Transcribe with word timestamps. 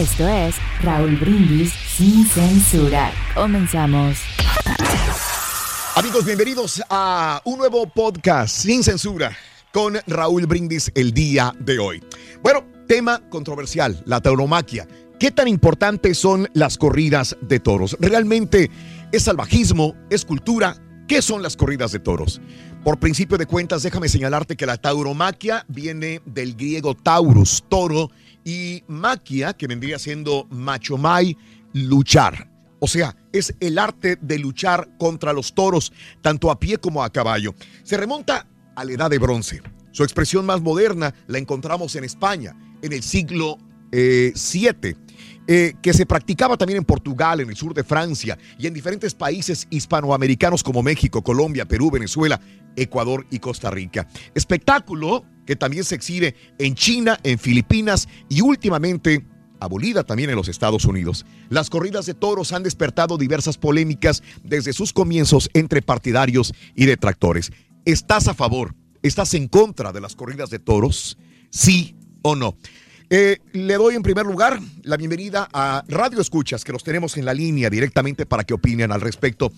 Esto 0.00 0.26
es 0.26 0.54
Raúl 0.82 1.14
Brindis 1.16 1.74
sin 1.74 2.24
censura. 2.24 3.12
Comenzamos. 3.34 4.16
Amigos, 5.94 6.24
bienvenidos 6.24 6.82
a 6.88 7.42
un 7.44 7.58
nuevo 7.58 7.86
podcast 7.86 8.48
sin 8.48 8.82
censura 8.82 9.36
con 9.74 9.98
Raúl 10.06 10.46
Brindis 10.46 10.90
el 10.94 11.12
día 11.12 11.52
de 11.58 11.78
hoy. 11.78 12.02
Bueno, 12.42 12.64
tema 12.88 13.20
controversial, 13.28 14.02
la 14.06 14.22
tauromaquia. 14.22 14.88
¿Qué 15.18 15.32
tan 15.32 15.48
importantes 15.48 16.16
son 16.16 16.48
las 16.54 16.78
corridas 16.78 17.36
de 17.42 17.60
toros? 17.60 17.94
¿Realmente 18.00 18.70
es 19.12 19.24
salvajismo? 19.24 19.94
¿Es 20.08 20.24
cultura? 20.24 20.76
¿Qué 21.10 21.22
son 21.22 21.42
las 21.42 21.56
corridas 21.56 21.90
de 21.90 21.98
toros? 21.98 22.40
Por 22.84 23.00
principio 23.00 23.36
de 23.36 23.44
cuentas, 23.44 23.82
déjame 23.82 24.08
señalarte 24.08 24.56
que 24.56 24.64
la 24.64 24.76
tauromaquia 24.76 25.64
viene 25.66 26.22
del 26.24 26.54
griego 26.54 26.94
taurus, 26.94 27.64
toro, 27.68 28.12
y 28.44 28.84
maquia, 28.86 29.52
que 29.52 29.66
vendría 29.66 29.98
siendo 29.98 30.46
machomai, 30.50 31.36
luchar. 31.72 32.48
O 32.78 32.86
sea, 32.86 33.16
es 33.32 33.52
el 33.58 33.80
arte 33.80 34.18
de 34.20 34.38
luchar 34.38 34.88
contra 35.00 35.32
los 35.32 35.52
toros, 35.52 35.92
tanto 36.22 36.48
a 36.48 36.60
pie 36.60 36.78
como 36.78 37.02
a 37.02 37.10
caballo. 37.10 37.56
Se 37.82 37.96
remonta 37.96 38.46
a 38.76 38.84
la 38.84 38.92
edad 38.92 39.10
de 39.10 39.18
bronce. 39.18 39.62
Su 39.90 40.04
expresión 40.04 40.46
más 40.46 40.60
moderna 40.60 41.12
la 41.26 41.38
encontramos 41.38 41.96
en 41.96 42.04
España, 42.04 42.54
en 42.82 42.92
el 42.92 43.02
siglo 43.02 43.58
VII. 43.90 44.30
Eh, 44.80 44.94
que 45.82 45.92
se 45.92 46.06
practicaba 46.06 46.56
también 46.56 46.78
en 46.78 46.84
Portugal, 46.84 47.40
en 47.40 47.48
el 47.48 47.56
sur 47.56 47.74
de 47.74 47.82
Francia 47.82 48.38
y 48.56 48.68
en 48.68 48.74
diferentes 48.74 49.14
países 49.14 49.66
hispanoamericanos 49.68 50.62
como 50.62 50.80
México, 50.80 51.22
Colombia, 51.22 51.66
Perú, 51.66 51.90
Venezuela, 51.90 52.40
Ecuador 52.76 53.26
y 53.32 53.40
Costa 53.40 53.68
Rica. 53.68 54.06
Espectáculo 54.32 55.24
que 55.46 55.56
también 55.56 55.82
se 55.82 55.96
exhibe 55.96 56.36
en 56.58 56.76
China, 56.76 57.18
en 57.24 57.36
Filipinas 57.36 58.08
y 58.28 58.42
últimamente 58.42 59.26
abolida 59.58 60.04
también 60.04 60.30
en 60.30 60.36
los 60.36 60.46
Estados 60.46 60.84
Unidos. 60.84 61.26
Las 61.48 61.68
corridas 61.68 62.06
de 62.06 62.14
toros 62.14 62.52
han 62.52 62.62
despertado 62.62 63.18
diversas 63.18 63.58
polémicas 63.58 64.22
desde 64.44 64.72
sus 64.72 64.92
comienzos 64.92 65.50
entre 65.52 65.82
partidarios 65.82 66.54
y 66.76 66.86
detractores. 66.86 67.50
¿Estás 67.84 68.28
a 68.28 68.34
favor? 68.34 68.76
¿Estás 69.02 69.34
en 69.34 69.48
contra 69.48 69.90
de 69.90 70.00
las 70.00 70.14
corridas 70.14 70.50
de 70.50 70.60
toros? 70.60 71.18
¿Sí 71.50 71.96
o 72.22 72.36
no? 72.36 72.56
Eh, 73.12 73.38
le 73.54 73.74
doy 73.74 73.96
en 73.96 74.04
primer 74.04 74.24
lugar 74.24 74.60
la 74.84 74.96
bienvenida 74.96 75.48
a 75.52 75.82
Radio 75.88 76.20
Escuchas, 76.20 76.64
que 76.64 76.70
los 76.70 76.84
tenemos 76.84 77.16
en 77.16 77.24
la 77.24 77.34
línea 77.34 77.68
directamente 77.68 78.24
para 78.24 78.44
que 78.44 78.54
opinen 78.54 78.92
al 78.92 79.00
respecto. 79.00 79.50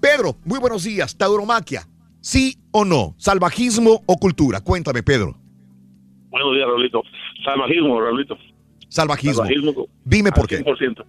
Pedro, 0.00 0.36
muy 0.44 0.60
buenos 0.60 0.84
días. 0.84 1.18
Tauromaquia, 1.18 1.82
¿sí 2.20 2.54
o 2.70 2.84
no? 2.84 3.16
¿Salvajismo 3.18 4.04
o 4.06 4.16
cultura? 4.16 4.60
Cuéntame, 4.60 5.02
Pedro. 5.02 5.34
Buenos 6.30 6.54
días, 6.54 6.68
Raulito. 6.68 7.02
Salvajismo, 7.44 8.00
Raulito. 8.00 8.38
Salvajismo. 8.88 9.42
Dime 10.04 10.30
por 10.30 10.46
qué. 10.46 10.64
100%. 10.64 11.04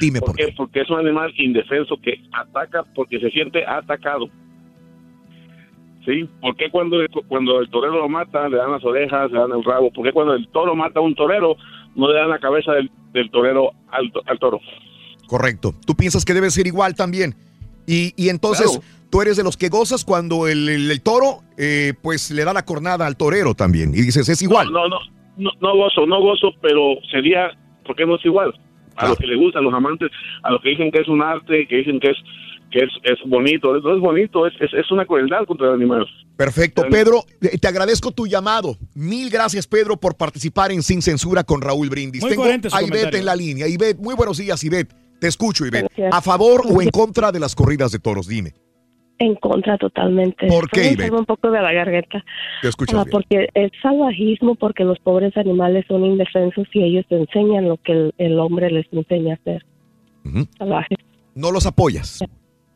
Dime 0.00 0.20
por, 0.20 0.36
qué. 0.36 0.54
Porque 0.56 0.80
es 0.80 0.90
un 0.90 1.00
animal 1.00 1.34
indefenso 1.36 1.96
que 2.02 2.14
ataca 2.32 2.82
porque 2.94 3.20
se 3.20 3.28
siente 3.30 3.62
atacado. 3.66 4.30
¿Sí? 6.06 6.26
¿Por 6.40 6.54
qué 6.56 6.70
cuando, 6.70 6.98
cuando 7.26 7.60
el 7.60 7.68
torero 7.68 7.98
lo 7.98 8.08
mata 8.08 8.48
le 8.48 8.56
dan 8.56 8.70
las 8.70 8.84
orejas, 8.84 9.30
le 9.32 9.38
dan 9.40 9.50
el 9.50 9.64
rabo? 9.64 9.90
¿Por 9.92 10.06
qué 10.06 10.12
cuando 10.12 10.34
el 10.34 10.46
toro 10.48 10.74
mata 10.76 11.00
a 11.00 11.02
un 11.02 11.14
torero 11.16 11.56
no 11.96 12.08
le 12.08 12.14
dan 12.14 12.30
la 12.30 12.38
cabeza 12.38 12.72
del, 12.72 12.90
del 13.12 13.28
torero 13.30 13.72
al, 13.90 14.12
al, 14.26 14.38
toro? 14.38 14.60
Correcto. 15.26 15.74
¿Tú 15.84 15.96
piensas 15.96 16.24
que 16.24 16.32
debe 16.32 16.48
ser 16.50 16.66
igual 16.68 16.94
también? 16.94 17.34
Y, 17.88 18.12
y 18.16 18.28
entonces 18.28 18.70
Claro. 18.78 18.84
tú 19.10 19.20
eres 19.22 19.36
de 19.36 19.42
los 19.42 19.56
que 19.56 19.68
gozas 19.68 20.04
cuando 20.04 20.46
el, 20.46 20.68
el- 20.68 20.90
el 20.90 21.02
toro 21.02 21.40
eh, 21.58 21.92
pues 22.02 22.30
le 22.30 22.44
da 22.44 22.52
la 22.52 22.64
cornada 22.64 23.04
al 23.06 23.16
torero 23.16 23.54
también. 23.54 23.90
Y 23.90 24.02
dices, 24.02 24.28
es 24.28 24.40
igual. 24.42 24.70
No, 24.72 24.86
no, 24.88 24.98
no, 25.36 25.50
no 25.60 25.76
gozo, 25.76 26.06
no 26.06 26.20
gozo, 26.20 26.52
pero 26.62 26.98
sería, 27.10 27.50
¿por 27.84 27.96
qué 27.96 28.06
no 28.06 28.14
es 28.14 28.24
igual? 28.24 28.50
A 28.94 29.00
Claro. 29.00 29.08
los 29.10 29.18
que 29.18 29.26
les 29.26 29.38
gusta, 29.38 29.58
a 29.58 29.62
los 29.62 29.74
amantes, 29.74 30.10
a 30.44 30.52
los 30.52 30.62
que 30.62 30.68
dicen 30.70 30.92
que 30.92 31.00
es 31.00 31.08
un 31.08 31.20
arte, 31.20 31.66
que 31.66 31.76
dicen 31.78 31.98
que 31.98 32.10
es 32.10 32.16
que 32.70 32.80
es, 32.80 32.90
es 33.04 33.18
bonito, 33.26 33.72
no 33.72 33.94
es 33.94 34.00
bonito, 34.00 34.46
es, 34.46 34.54
es, 34.60 34.72
es 34.74 34.90
una 34.90 35.06
crueldad 35.06 35.44
contra 35.46 35.68
el 35.68 35.74
animal. 35.74 36.06
Perfecto, 36.36 36.82
Pedro, 36.90 37.24
eh, 37.40 37.58
te 37.58 37.68
agradezco 37.68 38.10
tu 38.12 38.26
llamado. 38.26 38.76
Mil 38.94 39.30
gracias, 39.30 39.66
Pedro, 39.66 39.96
por 39.96 40.16
participar 40.16 40.72
en 40.72 40.82
Sin 40.82 41.00
Censura 41.00 41.44
con 41.44 41.62
Raúl 41.62 41.88
Brindis. 41.88 42.22
Muy 42.22 42.30
Tengo 42.30 42.44
a 42.44 42.82
Ivette 42.82 43.14
en 43.14 43.24
la 43.24 43.36
línea. 43.36 43.66
Ivette, 43.68 43.98
muy 43.98 44.14
buenos 44.14 44.38
días, 44.38 44.62
Ivette. 44.64 44.92
Te 45.20 45.28
escucho, 45.28 45.64
Ivette. 45.64 45.86
Gracias. 45.96 46.14
¿A 46.14 46.20
favor 46.20 46.62
o 46.68 46.82
en 46.82 46.90
contra 46.90 47.32
de 47.32 47.40
las 47.40 47.54
corridas 47.54 47.90
de 47.92 47.98
toros? 47.98 48.28
Dime. 48.28 48.52
En 49.18 49.34
contra 49.36 49.78
totalmente. 49.78 50.46
¿Por 50.46 50.68
qué, 50.68 50.92
Ivette? 50.92 51.10
un 51.10 51.24
poco 51.24 51.50
de 51.50 51.62
la 51.62 51.72
garganta. 51.72 52.22
Te 52.60 52.68
escucho 52.68 53.00
Ah, 53.00 53.06
porque 53.10 53.48
es 53.54 53.70
salvajismo, 53.80 54.56
porque 54.56 54.84
los 54.84 54.98
pobres 54.98 55.34
animales 55.38 55.86
son 55.88 56.04
indefensos 56.04 56.66
y 56.74 56.82
ellos 56.82 57.06
te 57.08 57.16
enseñan 57.16 57.66
lo 57.66 57.78
que 57.78 57.92
el, 57.92 58.14
el 58.18 58.38
hombre 58.38 58.70
les 58.70 58.86
enseña 58.92 59.32
a 59.32 59.36
hacer. 59.36 59.64
Salvajes. 60.58 60.98
No 61.34 61.50
los 61.50 61.64
apoyas. 61.64 62.22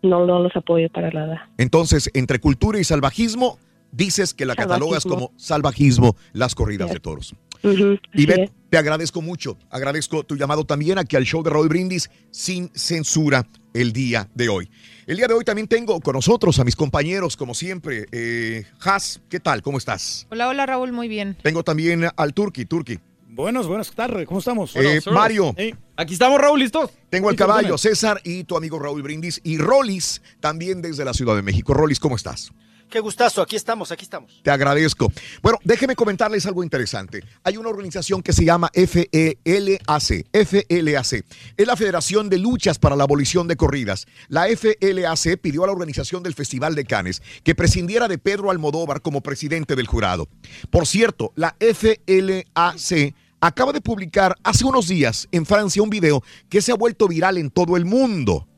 No, 0.03 0.27
no 0.27 0.41
los 0.41 0.55
apoyo 0.57 0.89
para 0.91 1.11
nada. 1.11 1.51
Entonces, 1.59 2.11
entre 2.15 2.39
cultura 2.39 2.79
y 2.79 2.85
salvajismo, 2.85 3.59
dices 3.93 4.35
que 4.35 4.47
la 4.47 4.55
catalogas 4.55 5.05
como 5.05 5.33
salvajismo 5.37 6.17
las 6.33 6.55
corridas 6.55 6.91
de 6.91 7.01
toros. 7.01 7.35
Así 7.63 8.01
Ivette, 8.15 8.51
te 8.71 8.79
agradezco 8.79 9.21
mucho. 9.21 9.59
Agradezco 9.71 10.25
tu 10.25 10.37
llamado 10.37 10.65
también 10.65 10.99
aquí 10.99 11.17
al 11.17 11.25
show 11.25 11.43
de 11.43 11.51
Raúl 11.51 11.69
Brindis 11.69 12.11
sin 12.31 12.71
censura 12.75 13.47
el 13.75 13.93
día 13.93 14.29
de 14.35 14.49
hoy. 14.49 14.71
El 15.07 15.17
día 15.19 15.27
de 15.27 15.35
hoy 15.35 15.45
también 15.45 15.69
tengo 15.69 16.01
con 16.01 16.15
nosotros 16.15 16.59
a 16.59 16.65
mis 16.65 16.77
compañeros, 16.77 17.37
como 17.37 17.53
siempre. 17.53 18.07
Eh, 18.13 18.65
Has, 18.81 19.21
¿qué 19.29 19.41
tal? 19.41 19.61
¿Cómo 19.61 19.77
estás? 19.77 20.27
Hola, 20.31 20.49
hola 20.49 20.67
Raúl, 20.67 20.93
muy 20.93 21.09
bien. 21.09 21.37
Tengo 21.43 21.63
también 21.63 22.07
al 22.17 22.33
Turki, 22.33 22.65
Turki. 22.65 22.99
Buenos, 23.33 23.69
buenas 23.69 23.91
tardes, 23.93 24.27
¿cómo 24.27 24.41
estamos? 24.41 24.75
Eh, 24.75 25.01
Mario, 25.13 25.55
Hey, 25.57 25.75
Aquí 25.97 26.15
estamos, 26.15 26.41
Raúl, 26.41 26.59
listos. 26.59 26.91
tengo 27.11 27.29
al 27.29 27.35
Listo, 27.35 27.47
caballo. 27.47 27.79
César 27.79 28.21
y 28.25 28.45
tu 28.45 28.57
amigo 28.57 28.79
Raúl 28.79 29.03
Brindis. 29.03 29.41
Y 29.45 29.59
Rolis, 29.59 30.21
también 30.41 30.83
desde 30.83 31.05
la 31.05 31.13
Ciudad 31.15 31.37
de 31.37 31.43
México. 31.43 31.73
Rolis, 31.75 32.01
¿cómo 32.01 32.17
estás? 32.17 32.51
Qué 32.91 32.99
gustazo, 32.99 33.41
aquí 33.41 33.55
estamos, 33.55 33.93
aquí 33.93 34.03
estamos. 34.03 34.41
Te 34.43 34.51
agradezco. 34.51 35.13
Bueno, 35.43 35.59
déjeme 35.63 35.95
comentarles 35.95 36.45
algo 36.47 36.65
interesante. 36.65 37.23
Hay 37.45 37.57
una 37.57 37.69
organización 37.69 38.21
que 38.21 38.33
se 38.33 38.45
llama 38.45 38.69
E 38.75 38.89
FELAC. 38.89 40.27
FLAC 40.33 41.25
es 41.57 41.67
la 41.67 41.77
Federación 41.77 42.29
de 42.29 42.39
Luchas 42.39 42.81
para 42.81 42.97
la 42.97 43.05
Abolición 43.05 43.47
de 43.47 43.57
Corridas. 43.57 44.09
La 44.29 44.47
FLAC 44.49 45.41
pidió 45.41 45.63
a 45.63 45.69
la 45.69 45.73
organización 45.73 46.25
del 46.25 46.35
Festival 46.35 46.75
de 46.75 46.85
Cannes 46.85 47.23
que 47.45 47.55
prescindiera 47.55 48.09
de 48.09 48.19
Pedro 48.19 48.51
Almodóvar 48.51 49.03
como 49.03 49.21
presidente 49.21 49.77
del 49.77 49.87
jurado. 49.87 50.29
Por 50.71 50.85
cierto, 50.85 51.33
la 51.37 51.55
FLAC 51.61 53.15
acaba 53.41 53.73
de 53.73 53.81
publicar 53.81 54.35
hace 54.43 54.65
unos 54.65 54.89
días 54.89 55.29
en 55.31 55.47
Francia 55.47 55.81
un 55.81 55.91
video 55.91 56.25
que 56.49 56.61
se 56.61 56.73
ha 56.73 56.77
vuelto 56.77 57.07
viral 57.07 57.39
en 57.39 57.51
todo 57.51 57.77
el 57.77 57.85
mundo. 57.85 58.49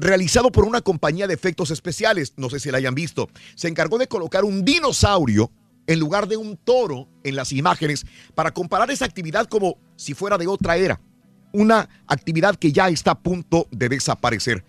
Realizado 0.00 0.52
por 0.52 0.64
una 0.64 0.80
compañía 0.80 1.26
de 1.26 1.34
efectos 1.34 1.72
especiales, 1.72 2.32
no 2.36 2.48
sé 2.48 2.60
si 2.60 2.70
la 2.70 2.78
hayan 2.78 2.94
visto, 2.94 3.28
se 3.56 3.66
encargó 3.66 3.98
de 3.98 4.06
colocar 4.06 4.44
un 4.44 4.64
dinosaurio 4.64 5.50
en 5.88 5.98
lugar 5.98 6.28
de 6.28 6.36
un 6.36 6.56
toro 6.56 7.08
en 7.24 7.34
las 7.34 7.50
imágenes 7.50 8.06
para 8.36 8.52
comparar 8.52 8.92
esa 8.92 9.06
actividad 9.06 9.46
como 9.46 9.76
si 9.96 10.14
fuera 10.14 10.38
de 10.38 10.46
otra 10.46 10.76
era. 10.76 11.00
Una 11.52 11.88
actividad 12.06 12.54
que 12.54 12.70
ya 12.70 12.88
está 12.88 13.10
a 13.10 13.18
punto 13.18 13.66
de 13.72 13.88
desaparecer. 13.88 14.64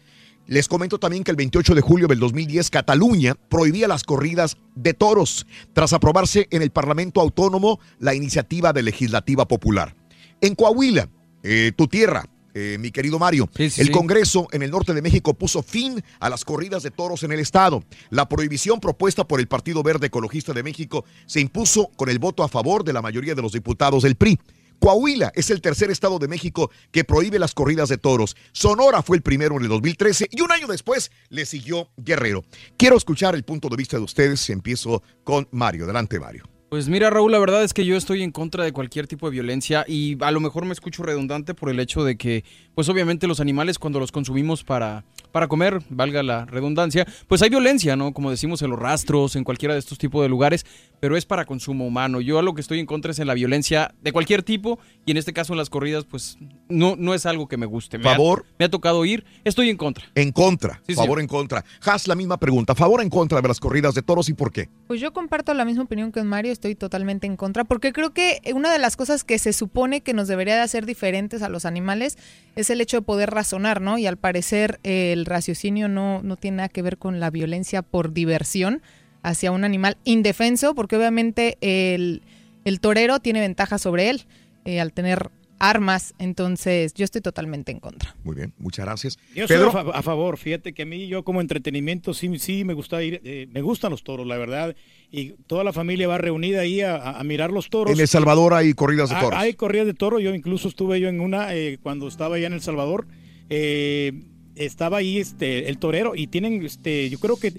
Les 0.48 0.68
comento 0.68 1.00
también 1.00 1.24
que 1.24 1.30
el 1.30 1.38
28 1.38 1.76
de 1.76 1.82
julio 1.82 2.08
del 2.08 2.18
2010 2.18 2.72
Cataluña 2.72 3.36
prohibía 3.36 3.88
las 3.88 4.04
corridas 4.04 4.58
de 4.74 4.96
toros 4.96 5.46
tras 5.74 5.94
aprobarse 5.94 6.48
en 6.50 6.64
el 6.64 6.72
Parlamento 6.72 7.22
Autónomo 7.22 7.80
la 8.00 8.16
iniciativa 8.16 8.74
de 8.74 8.82
legislativa 8.82 9.48
popular. 9.48 9.96
En 10.42 10.56
Coahuila, 10.56 11.08
eh, 11.44 11.72
tu 11.76 11.88
tierra, 11.88 12.26
eh, 12.60 12.78
mi 12.78 12.92
querido 12.92 13.20
Mario, 13.20 13.50
Sí, 13.56 13.70
sí, 13.70 13.82
el. 13.82 13.92
Congreso 13.92 14.48
en 14.52 14.64
el 14.64 14.72
norte 14.72 14.94
de 14.94 15.02
México 15.02 15.34
puso 15.34 15.64
fin 15.64 16.04
a 16.20 16.30
las 16.30 16.46
corridas 16.46 16.84
de 16.84 16.92
toros 16.92 17.24
en 17.24 17.32
el 17.32 17.40
estado. 17.40 17.84
La 18.10 18.28
prohibición 18.28 18.80
propuesta 18.80 19.28
por 19.28 19.40
el 19.40 19.48
Partido 19.48 19.84
Verde 19.84 20.08
Ecologista 20.08 20.54
de 20.54 20.64
México 20.64 21.06
se 21.26 21.40
impuso 21.40 21.90
con 21.96 22.10
el 22.10 22.20
voto 22.20 22.44
a 22.44 22.48
favor 22.48 22.84
de 22.84 22.94
la 22.94 23.02
mayoría 23.02 23.36
de 23.36 23.42
los 23.42 23.54
diputados 23.54 24.04
del 24.04 24.16
PRI. 24.16 24.40
Coahuila 24.80 25.32
es 25.36 25.50
el 25.50 25.62
tercer 25.62 25.92
estado 25.92 26.20
de 26.20 26.28
México 26.28 26.72
que 26.92 27.04
prohíbe 27.04 27.38
las 27.38 27.54
corridas 27.54 27.90
de 27.90 27.98
toros. 27.98 28.36
Sonora 28.54 29.04
fue 29.04 29.18
el 29.18 29.24
primero 29.24 29.58
en 29.58 29.64
el 29.64 29.70
2013 29.70 30.28
y 30.32 30.42
un 30.42 30.52
año 30.52 30.68
después 30.68 31.12
le 31.30 31.46
siguió 31.46 31.90
Guerrero. 31.98 32.44
Quiero 32.78 32.96
escuchar 32.98 33.36
el 33.36 33.44
punto 33.44 33.68
de 33.70 33.76
vista 33.76 33.98
de 33.98 34.04
ustedes. 34.04 34.50
Empiezo 34.50 35.04
con 35.24 35.48
Mario. 35.52 35.84
Adelante, 35.84 36.20
Mario. 36.20 36.44
Pues 36.70 36.88
mira, 36.88 37.10
Raúl, 37.10 37.32
la 37.32 37.40
verdad 37.40 37.64
es 37.64 37.74
que 37.74 37.84
yo 37.84 37.98
estoy 37.98 38.22
en 38.22 38.32
contra 38.32 38.64
de 38.64 38.72
cualquier 38.72 39.08
tipo 39.08 39.26
de 39.28 39.32
violencia 39.32 39.84
y 39.88 40.16
a 40.24 40.30
lo 40.30 40.40
mejor 40.40 40.66
me 40.66 40.74
escucho 40.74 41.02
redundante 41.02 41.56
por 41.56 41.72
el 41.72 41.80
hecho 41.80 42.04
de 42.04 42.16
que, 42.16 42.44
pues 42.76 42.88
obviamente 42.90 43.26
los 43.26 43.40
animales 43.40 43.80
cuando 43.80 44.00
los 44.00 44.12
consumimos 44.12 44.64
para, 44.64 45.04
para 45.32 45.48
comer, 45.48 45.82
valga 45.90 46.22
la 46.22 46.46
redundancia, 46.46 47.08
pues 47.28 47.42
hay 47.42 47.50
violencia, 47.50 47.96
¿no? 47.96 48.14
Como 48.14 48.30
decimos 48.30 48.62
en 48.62 48.70
los 48.70 48.78
rastros, 48.78 49.36
en 49.36 49.44
cualquiera 49.44 49.74
de 49.74 49.80
estos 49.80 49.98
tipos 49.98 50.22
de 50.22 50.30
lugares, 50.30 50.64
pero 51.00 51.18
es 51.18 51.26
para 51.26 51.46
consumo 51.46 51.88
humano. 51.88 52.22
Yo 52.22 52.38
a 52.38 52.44
lo 52.44 52.54
que 52.54 52.62
estoy 52.62 52.80
en 52.80 52.86
contra 52.86 53.12
es 53.14 53.18
en 53.20 53.26
la 53.26 53.34
violencia 53.34 53.96
de 54.04 54.12
cualquier 54.12 54.44
tipo 54.44 54.78
y 55.08 55.12
en 55.12 55.18
este 55.18 55.34
caso 55.34 55.54
en 55.54 55.58
las 55.58 55.72
corridas, 55.72 56.06
pues 56.06 56.38
no, 56.68 56.96
no 56.96 57.16
es 57.16 57.26
algo 57.26 57.48
que 57.48 57.58
me 57.58 57.66
guste. 57.66 57.98
Me 57.98 58.08
ha- 58.10 58.12
Favor. 58.14 58.46
me 58.60 58.66
ha 58.66 58.70
tocado 58.70 59.04
ir, 59.06 59.26
estoy 59.44 59.72
en 59.72 59.78
contra. 59.78 60.06
En 60.14 60.32
contra. 60.32 60.84
Sí, 60.86 60.94
favor 60.94 61.18
señor. 61.18 61.22
en 61.22 61.28
contra. 61.30 61.66
Has, 61.84 62.08
la 62.08 62.14
misma 62.14 62.38
pregunta. 62.38 62.76
¿Favor 62.76 63.02
en 63.02 63.10
contra 63.10 63.42
de 63.42 63.48
las 63.48 63.60
corridas 63.60 63.96
de 63.96 64.04
toros 64.04 64.30
y 64.30 64.34
por 64.36 64.52
qué? 64.52 64.70
Pues 64.86 65.02
yo 65.02 65.12
comparto 65.14 65.52
la 65.56 65.66
misma 65.66 65.82
opinión 65.84 66.12
que 66.12 66.22
Mario, 66.22 66.52
estoy 66.60 66.76
totalmente 66.76 67.26
en 67.26 67.38
contra, 67.38 67.64
porque 67.64 67.94
creo 67.94 68.14
que 68.14 68.42
una 68.54 68.70
de 68.72 68.80
las 68.80 68.98
cosas 68.98 69.24
que 69.24 69.40
se 69.40 69.54
supone 69.54 70.02
que 70.02 70.14
nos 70.14 70.28
debería 70.28 70.56
de 70.56 70.62
hacer 70.62 70.86
diferentes 70.86 71.42
a 71.42 71.48
los 71.48 71.64
animales 71.64 72.18
es 72.58 72.70
el 72.70 72.82
hecho 72.82 72.98
de 72.98 73.02
poder 73.02 73.30
razonar, 73.32 73.80
¿no? 73.80 73.98
Y 73.98 74.08
al 74.08 74.18
parecer 74.18 74.78
eh, 74.84 75.14
el 75.14 75.26
raciocinio 75.26 75.88
no, 75.88 76.22
no 76.22 76.36
tiene 76.36 76.58
nada 76.58 76.70
que 76.70 76.82
ver 76.82 76.98
con 76.98 77.22
la 77.22 77.30
violencia 77.30 77.82
por 77.82 78.12
diversión 78.12 78.82
hacia 79.24 79.54
un 79.54 79.64
animal 79.64 79.96
indefenso, 80.04 80.76
porque 80.76 80.98
obviamente 80.98 81.58
el, 81.62 82.24
el 82.66 82.82
torero 82.82 83.20
tiene 83.20 83.40
ventaja 83.40 83.78
sobre 83.78 84.10
él 84.10 84.26
eh, 84.66 84.82
al 84.82 84.92
tener 84.92 85.32
armas, 85.60 86.14
entonces 86.20 86.94
yo 86.94 87.04
estoy 87.06 87.22
totalmente 87.22 87.72
en 87.72 87.80
contra. 87.80 88.16
Muy 88.24 88.36
bien, 88.36 88.54
muchas 88.58 88.86
gracias. 88.86 89.20
Yo 89.36 89.46
Pedro. 89.48 89.68
a, 89.70 89.72
fa- 89.72 89.92
a 89.98 90.02
favor, 90.02 90.38
fíjate 90.38 90.74
que 90.74 90.84
a 90.84 90.86
mí 90.86 91.08
yo 91.08 91.24
como 91.24 91.42
entretenimiento 91.42 92.14
sí, 92.14 92.40
sí 92.40 92.64
me 92.64 92.74
gusta 92.74 93.04
ir, 93.04 93.22
eh, 93.24 93.48
me 93.52 93.62
gustan 93.62 93.92
los 93.92 94.04
toros, 94.04 94.26
la 94.26 94.38
verdad, 94.38 94.76
y 95.12 95.32
toda 95.48 95.64
la 95.64 95.74
familia 95.74 96.08
va 96.08 96.18
reunida 96.18 96.62
ahí 96.62 96.82
a, 96.82 97.22
mirar 97.24 97.52
los 97.52 97.70
toros. 97.70 97.94
En 97.94 98.00
El 98.00 98.08
Salvador 98.08 98.54
hay 98.54 98.74
corridas 98.74 99.10
de 99.10 99.16
Ah, 99.16 99.22
toros. 99.22 99.40
Hay 99.40 99.54
corridas 99.54 99.86
de 99.88 99.94
toro, 99.94 100.20
yo 100.20 100.34
incluso 100.34 100.68
estuve 100.70 101.00
yo 101.00 101.10
en 101.10 101.20
una 101.20 101.54
eh, 101.56 101.78
cuando 101.82 102.08
estaba 102.08 102.36
allá 102.38 102.48
en 102.48 102.54
El 102.54 102.62
Salvador, 102.62 103.08
eh, 103.50 104.14
estaba 104.56 104.98
ahí 104.98 105.18
este 105.20 105.70
el 105.70 105.78
torero 105.78 106.16
y 106.16 106.28
tienen 106.28 106.66
este 106.66 107.10
yo 107.10 107.20
creo 107.20 107.38
que 107.40 107.54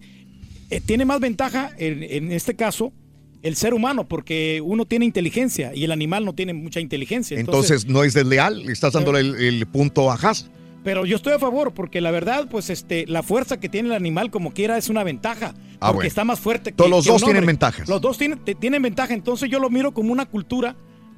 eh, 0.71 0.81
tiene 0.81 1.05
más 1.05 1.19
ventaja 1.21 1.71
en, 1.79 2.03
en 2.03 2.31
este 2.33 2.55
caso 2.57 2.93
el 3.43 3.57
ser 3.57 3.75
humano 3.75 4.07
porque 4.07 4.61
uno 4.65 4.85
tiene 4.85 5.05
inteligencia 5.05 5.73
y 5.75 5.85
el 5.85 5.93
animal 5.93 6.25
no 6.25 6.35
tiene 6.35 6.53
mucha 6.55 6.81
inteligencia. 6.81 7.39
Entonces, 7.39 7.87
¿no 7.87 8.05
es 8.05 8.15
desleal? 8.15 8.67
¿Le 8.67 8.73
estás 8.73 8.93
dándole 8.93 9.21
el, 9.21 9.35
el 9.37 9.67
punto 9.67 10.11
a 10.11 10.15
Has? 10.15 10.51
Pero 10.83 11.05
yo 11.05 11.17
estoy 11.17 11.35
a 11.35 11.39
favor 11.39 11.73
porque 11.73 12.01
la 12.01 12.11
verdad, 12.11 12.49
pues 12.51 12.71
este, 12.71 13.07
la 13.07 13.23
fuerza 13.23 13.61
que 13.61 13.69
tiene 13.69 13.89
el 13.89 13.95
animal 13.95 14.31
como 14.31 14.53
quiera 14.53 14.79
es 14.79 14.89
una 14.89 15.05
ventaja. 15.05 15.55
Ah, 15.75 15.89
porque 15.89 15.97
bueno. 15.97 16.09
está 16.09 16.25
más 16.25 16.41
fuerte 16.41 16.71
que 16.71 16.77
Todos 16.77 16.91
los 16.91 17.05
que 17.05 17.11
un 17.11 17.19
dos 17.19 17.25
tienen 17.25 17.47
ventajas. 17.47 17.89
Los 17.89 18.01
dos 18.01 18.19
tienen, 18.19 18.83
ventaja. 18.83 19.13
Entonces 19.13 19.51
yo 19.51 19.59
lo 19.59 19.69
miro 19.69 19.93
como 19.93 20.13
una 20.13 20.27
cultura 20.27 20.77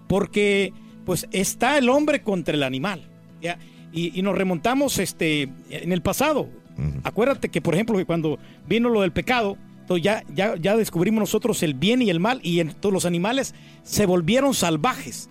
porque 0.08 0.72
pues 1.04 1.28
está 1.30 1.78
el 1.78 1.88
hombre 1.88 2.22
contra 2.22 2.54
el 2.54 2.62
animal. 2.62 3.08
¿ya? 3.40 3.58
Y, 3.92 4.18
y 4.18 4.22
nos 4.22 4.36
remontamos 4.36 4.98
este, 4.98 5.48
en 5.70 5.92
el 5.92 6.02
pasado. 6.02 6.48
Acuérdate 7.04 7.50
que, 7.50 7.60
por 7.60 7.74
ejemplo, 7.74 7.98
que 7.98 8.06
cuando 8.06 8.38
vino 8.66 8.88
lo 8.88 9.02
del 9.02 9.12
pecado, 9.12 9.58
entonces 9.82 10.02
ya, 10.02 10.24
ya, 10.34 10.56
ya 10.56 10.76
descubrimos 10.76 11.20
nosotros 11.20 11.62
el 11.62 11.74
bien 11.74 12.00
y 12.02 12.10
el 12.10 12.18
mal 12.18 12.40
y 12.42 12.60
en- 12.60 12.72
todos 12.72 12.92
los 12.92 13.04
animales 13.04 13.54
se 13.82 14.06
volvieron 14.06 14.54
salvajes. 14.54 15.28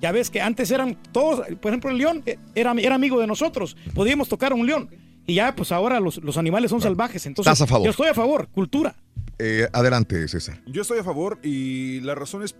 Ya 0.00 0.12
ves 0.12 0.30
que 0.30 0.40
antes 0.40 0.70
eran 0.70 0.96
todos, 1.12 1.46
por 1.60 1.70
ejemplo, 1.70 1.90
el 1.90 1.98
león 1.98 2.22
eh, 2.26 2.38
era, 2.54 2.72
era 2.72 2.94
amigo 2.94 3.18
de 3.20 3.26
nosotros, 3.26 3.76
podíamos 3.94 4.28
tocar 4.28 4.52
a 4.52 4.54
un 4.54 4.66
león. 4.66 4.90
Y 5.26 5.34
ya, 5.34 5.56
pues 5.56 5.72
ahora 5.72 5.98
los, 6.00 6.18
los 6.22 6.36
animales 6.36 6.70
son 6.70 6.80
salvajes. 6.80 7.26
Entonces, 7.26 7.50
Estás 7.52 7.66
a 7.66 7.66
favor. 7.66 7.84
yo 7.86 7.90
estoy 7.90 8.08
a 8.08 8.14
favor, 8.14 8.48
cultura. 8.48 8.94
Eh, 9.38 9.66
adelante, 9.72 10.28
César. 10.28 10.60
Yo 10.66 10.82
estoy 10.82 10.98
a 11.00 11.04
favor 11.04 11.38
y 11.42 12.00
la 12.00 12.14
razón 12.14 12.42
es, 12.44 12.54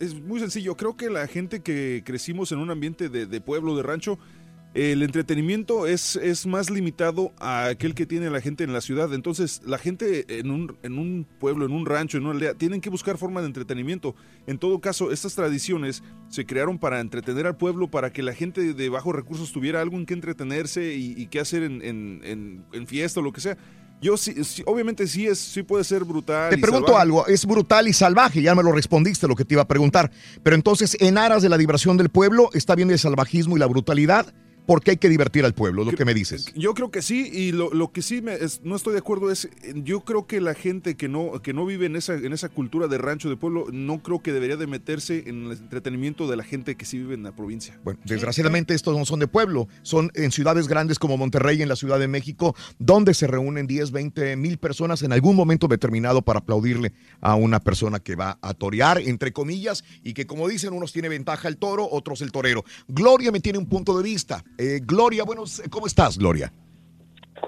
es 0.00 0.14
muy 0.20 0.40
sencillo. 0.40 0.76
Creo 0.76 0.96
que 0.96 1.08
la 1.10 1.26
gente 1.28 1.60
que 1.62 2.02
crecimos 2.04 2.50
en 2.52 2.58
un 2.58 2.70
ambiente 2.70 3.08
de, 3.08 3.26
de 3.26 3.40
pueblo, 3.40 3.76
de 3.76 3.82
rancho, 3.84 4.18
el 4.74 5.02
entretenimiento 5.02 5.86
es, 5.86 6.16
es 6.16 6.46
más 6.46 6.70
limitado 6.70 7.32
a 7.38 7.66
aquel 7.66 7.94
que 7.94 8.06
tiene 8.06 8.30
la 8.30 8.40
gente 8.40 8.64
en 8.64 8.72
la 8.72 8.80
ciudad. 8.80 9.12
Entonces, 9.12 9.60
la 9.66 9.76
gente 9.76 10.38
en 10.38 10.50
un, 10.50 10.76
en 10.82 10.98
un 10.98 11.26
pueblo, 11.38 11.66
en 11.66 11.72
un 11.72 11.84
rancho, 11.84 12.16
en 12.16 12.24
una 12.24 12.32
aldea, 12.32 12.54
tienen 12.54 12.80
que 12.80 12.88
buscar 12.88 13.18
forma 13.18 13.40
de 13.42 13.48
entretenimiento. 13.48 14.14
En 14.46 14.56
todo 14.58 14.80
caso, 14.80 15.12
estas 15.12 15.34
tradiciones 15.34 16.02
se 16.28 16.46
crearon 16.46 16.78
para 16.78 17.00
entretener 17.00 17.46
al 17.46 17.56
pueblo, 17.58 17.90
para 17.90 18.12
que 18.12 18.22
la 18.22 18.32
gente 18.34 18.72
de 18.72 18.88
bajos 18.88 19.14
recursos 19.14 19.52
tuviera 19.52 19.80
algo 19.82 19.96
en 19.96 20.06
que 20.06 20.14
entretenerse 20.14 20.94
y, 20.94 21.14
y 21.16 21.26
qué 21.26 21.40
hacer 21.40 21.62
en, 21.62 21.82
en- 21.82 22.86
fiesta 22.86 23.20
o 23.20 23.22
lo 23.22 23.32
que 23.32 23.40
sea. 23.40 23.56
Yo 24.00 24.16
sí, 24.16 24.42
sí, 24.42 24.64
obviamente 24.66 25.06
sí 25.06 25.26
es, 25.28 25.38
sí 25.38 25.62
puede 25.62 25.84
ser 25.84 26.02
brutal. 26.04 26.50
Te 26.50 26.58
y 26.58 26.60
pregunto 26.60 26.88
salvaje. 26.88 27.02
algo, 27.02 27.26
es 27.28 27.46
brutal 27.46 27.86
y 27.86 27.92
salvaje, 27.92 28.42
ya 28.42 28.54
me 28.56 28.62
lo 28.64 28.72
respondiste 28.72 29.28
lo 29.28 29.36
que 29.36 29.44
te 29.44 29.54
iba 29.54 29.62
a 29.62 29.68
preguntar, 29.68 30.10
pero 30.42 30.56
entonces 30.56 30.96
en 30.98 31.18
aras 31.18 31.40
de 31.42 31.48
la 31.48 31.56
diversión 31.56 31.96
del 31.96 32.08
pueblo 32.08 32.50
está 32.52 32.74
bien 32.74 32.90
el 32.90 32.98
salvajismo 32.98 33.56
y 33.56 33.60
la 33.60 33.66
brutalidad, 33.66 34.34
porque 34.66 34.92
hay 34.92 34.96
que 34.96 35.08
divertir 35.08 35.44
al 35.44 35.54
pueblo, 35.54 35.84
lo 35.84 35.92
que 35.92 36.04
me 36.04 36.14
dices. 36.14 36.52
Yo 36.54 36.74
creo 36.74 36.90
que 36.90 37.02
sí, 37.02 37.28
y 37.32 37.52
lo, 37.52 37.70
lo 37.72 37.92
que 37.92 38.02
sí 38.02 38.22
me 38.22 38.34
es- 38.34 38.60
no 38.62 38.76
estoy 38.76 38.92
de 38.92 39.00
acuerdo 39.00 39.30
es, 39.30 39.48
yo 39.74 40.00
creo 40.00 40.26
que 40.26 40.40
la 40.40 40.54
gente 40.54 40.96
que 40.96 41.08
no, 41.08 41.42
que 41.42 41.52
no 41.52 41.66
vive 41.66 41.86
en 41.86 41.96
esa, 41.96 42.14
en 42.14 42.32
esa 42.32 42.48
cultura 42.48 42.86
de 42.88 42.98
rancho 42.98 43.28
de 43.28 43.36
pueblo, 43.36 43.66
no 43.72 44.02
creo 44.02 44.22
que 44.22 44.32
debería 44.32 44.56
de 44.56 44.66
meterse 44.66 45.24
en 45.26 45.46
el 45.46 45.52
entretenimiento 45.52 46.28
de 46.28 46.36
la 46.36 46.44
gente 46.44 46.76
que 46.76 46.84
sí 46.84 46.98
vive 46.98 47.14
en 47.14 47.22
la 47.22 47.32
provincia. 47.32 47.78
Bueno, 47.84 47.98
desgraciadamente 48.04 48.74
estos 48.74 48.96
no 48.96 49.04
son 49.04 49.18
de 49.20 49.26
pueblo, 49.28 49.68
son 49.82 50.10
en 50.14 50.30
ciudades 50.30 50.68
grandes 50.68 50.98
como 50.98 51.16
Monterrey, 51.16 51.60
en 51.62 51.68
la 51.68 51.76
Ciudad 51.76 51.98
de 51.98 52.08
México, 52.08 52.54
donde 52.78 53.14
se 53.14 53.26
reúnen 53.26 53.66
10, 53.66 53.90
20 53.90 54.36
mil 54.36 54.58
personas 54.58 55.02
en 55.02 55.12
algún 55.12 55.36
momento 55.36 55.66
determinado 55.68 56.22
para 56.22 56.38
aplaudirle 56.40 56.92
a 57.20 57.34
una 57.34 57.60
persona 57.60 57.98
que 58.00 58.14
va 58.16 58.38
a 58.42 58.54
torear, 58.54 58.98
entre 59.00 59.32
comillas, 59.32 59.84
y 60.02 60.14
que 60.14 60.26
como 60.26 60.48
dicen, 60.48 60.72
unos 60.72 60.92
tiene 60.92 61.08
ventaja 61.08 61.48
el 61.48 61.56
toro, 61.56 61.88
otros 61.90 62.20
el 62.22 62.32
torero. 62.32 62.64
Gloria 62.88 63.32
me 63.32 63.40
tiene 63.40 63.58
un 63.58 63.66
punto 63.66 63.96
de 63.96 64.02
vista. 64.04 64.44
Eh, 64.58 64.80
Gloria, 64.84 65.24
buenos, 65.24 65.62
¿cómo 65.70 65.86
estás, 65.86 66.18
Gloria? 66.18 66.52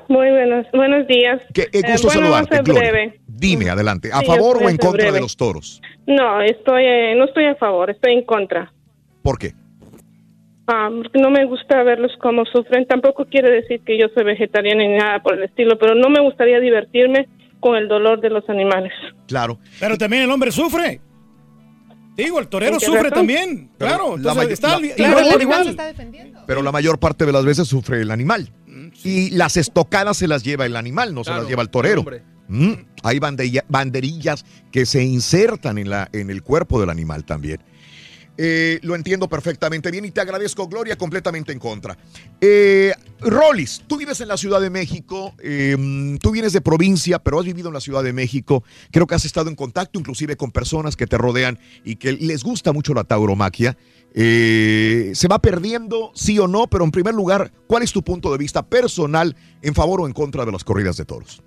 Muy 0.08 0.30
buenos, 0.30 0.66
buenos 0.72 1.06
días. 1.06 1.40
Qué 1.52 1.62
eh, 1.62 1.68
Eh, 1.72 1.82
gusto 1.92 2.08
bueno, 2.08 2.22
saludarte, 2.22 2.48
voy 2.48 2.58
a 2.58 2.64
ser 2.64 2.64
Gloria. 2.64 2.90
breve. 2.90 3.20
Dime, 3.26 3.70
adelante. 3.70 4.10
¿A 4.12 4.20
Sí, 4.20 4.26
favor 4.26 4.62
o 4.62 4.68
en 4.68 4.76
contra 4.76 5.10
de 5.12 5.20
los 5.20 5.36
toros? 5.36 5.80
No, 6.06 6.40
estoy, 6.42 6.84
eh, 6.84 7.14
no 7.16 7.24
estoy 7.24 7.46
a 7.46 7.54
favor, 7.56 7.90
estoy 7.90 8.14
en 8.14 8.24
contra. 8.24 8.72
¿Por 9.22 9.38
qué? 9.38 9.52
Ah, 10.66 10.88
porque 10.90 11.18
no 11.18 11.30
me 11.30 11.44
gusta 11.44 11.82
verlos 11.82 12.12
como 12.20 12.44
sufren. 12.46 12.86
Tampoco 12.86 13.26
quiere 13.26 13.50
decir 13.50 13.80
que 13.84 13.98
yo 13.98 14.06
soy 14.14 14.24
vegetariana 14.24 14.82
ni 14.82 14.96
nada 14.96 15.22
por 15.22 15.34
el 15.34 15.42
estilo, 15.44 15.78
pero 15.78 15.94
no 15.94 16.08
me 16.08 16.20
gustaría 16.20 16.58
divertirme 16.60 17.28
con 17.60 17.76
el 17.76 17.86
dolor 17.88 18.20
de 18.20 18.30
los 18.30 18.48
animales. 18.48 18.92
Claro. 19.26 19.58
Pero 19.80 19.96
también 19.98 20.22
el 20.22 20.30
hombre 20.30 20.50
sufre. 20.52 21.00
Digo, 22.16 22.38
el 22.38 22.48
torero 22.48 22.74
¿En 22.74 22.78
qué 22.78 22.86
sufre 22.86 23.02
razón? 23.02 23.14
también. 23.18 23.70
Pero 23.76 23.88
claro, 23.90 24.04
la 24.16 24.32
entonces 24.32 24.36
may- 24.44 24.52
está 24.52 24.68
la- 24.68 24.74
al- 24.76 24.94
Claro, 24.94 25.12
el 25.18 25.24
animal 25.26 25.42
igual. 25.42 25.64
se 25.64 25.70
está 25.70 25.86
defendiendo. 25.86 26.40
Pero 26.46 26.62
la 26.62 26.72
mayor 26.72 26.98
parte 26.98 27.26
de 27.26 27.32
las 27.32 27.44
veces 27.44 27.66
sufre 27.68 28.00
el 28.02 28.10
animal. 28.10 28.52
Y 29.02 29.30
las 29.30 29.56
estocadas 29.56 30.16
se 30.16 30.28
las 30.28 30.42
lleva 30.44 30.64
el 30.66 30.76
animal, 30.76 31.14
no 31.14 31.24
se 31.24 31.30
las 31.30 31.46
lleva 31.48 31.62
el 31.62 31.70
torero. 31.70 32.04
Mm, 32.48 32.72
Hay 33.02 33.18
banderilla- 33.18 33.64
banderillas 33.68 34.44
que 34.70 34.84
se 34.86 35.02
insertan 35.02 35.78
en, 35.78 35.88
la, 35.90 36.08
en 36.12 36.28
el 36.30 36.42
cuerpo 36.42 36.78
del 36.80 36.90
animal 36.90 37.24
también. 37.24 37.62
Eh, 38.36 38.80
lo 38.82 38.94
entiendo 38.96 39.28
perfectamente 39.28 39.90
bien 39.90 40.04
y 40.04 40.10
te 40.10 40.20
agradezco, 40.20 40.66
Gloria, 40.66 40.96
completamente 40.96 41.52
en 41.52 41.58
contra. 41.58 41.96
Eh, 42.40 42.92
Rollis, 43.20 43.82
tú 43.86 43.96
vives 43.96 44.20
en 44.20 44.28
la 44.28 44.36
Ciudad 44.36 44.60
de 44.60 44.70
México, 44.70 45.34
eh, 45.40 46.16
tú 46.20 46.32
vienes 46.32 46.52
de 46.52 46.60
provincia, 46.60 47.18
pero 47.18 47.38
has 47.38 47.46
vivido 47.46 47.68
en 47.68 47.74
la 47.74 47.80
Ciudad 47.80 48.02
de 48.02 48.12
México. 48.12 48.64
Creo 48.90 49.06
que 49.06 49.14
has 49.14 49.24
estado 49.24 49.48
en 49.48 49.56
contacto 49.56 49.98
inclusive 49.98 50.36
con 50.36 50.50
personas 50.50 50.96
que 50.96 51.06
te 51.06 51.16
rodean 51.16 51.58
y 51.84 51.96
que 51.96 52.12
les 52.12 52.42
gusta 52.42 52.72
mucho 52.72 52.92
la 52.92 53.04
tauromaquia. 53.04 53.76
Eh, 54.14 55.12
¿Se 55.14 55.28
va 55.28 55.40
perdiendo, 55.40 56.12
sí 56.14 56.38
o 56.38 56.46
no? 56.46 56.66
Pero 56.68 56.84
en 56.84 56.90
primer 56.90 57.14
lugar, 57.14 57.52
¿cuál 57.66 57.82
es 57.82 57.92
tu 57.92 58.02
punto 58.02 58.30
de 58.32 58.38
vista 58.38 58.66
personal 58.68 59.36
en 59.62 59.74
favor 59.74 60.00
o 60.00 60.06
en 60.06 60.12
contra 60.12 60.44
de 60.44 60.52
las 60.52 60.64
corridas 60.64 60.96
de 60.96 61.04
toros? 61.04 61.42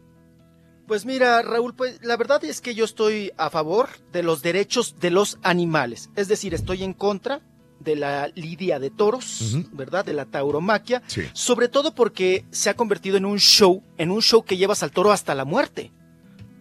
Pues 0.87 1.05
mira, 1.05 1.41
Raúl, 1.41 1.75
pues 1.75 1.99
la 2.01 2.15
verdad 2.15 2.43
es 2.45 2.61
que 2.61 2.73
yo 2.73 2.85
estoy 2.85 3.33
a 3.37 3.49
favor 3.49 3.89
de 4.13 4.23
los 4.23 4.41
derechos 4.41 4.95
de 5.01 5.11
los 5.11 5.37
animales. 5.43 6.09
Es 6.15 6.29
decir, 6.29 6.53
estoy 6.53 6.83
en 6.83 6.93
contra 6.93 7.41
de 7.81 7.97
la 7.97 8.29
lidia 8.35 8.79
de 8.79 8.89
toros, 8.89 9.57
¿verdad? 9.73 10.05
De 10.05 10.13
la 10.13 10.25
tauromaquia. 10.25 11.03
Sí. 11.07 11.23
Sobre 11.33 11.67
todo 11.67 11.93
porque 11.93 12.45
se 12.51 12.69
ha 12.69 12.75
convertido 12.75 13.17
en 13.17 13.25
un 13.25 13.37
show, 13.37 13.83
en 13.97 14.11
un 14.11 14.21
show 14.21 14.45
que 14.45 14.55
llevas 14.55 14.81
al 14.81 14.91
toro 14.91 15.11
hasta 15.11 15.35
la 15.35 15.43
muerte. 15.43 15.91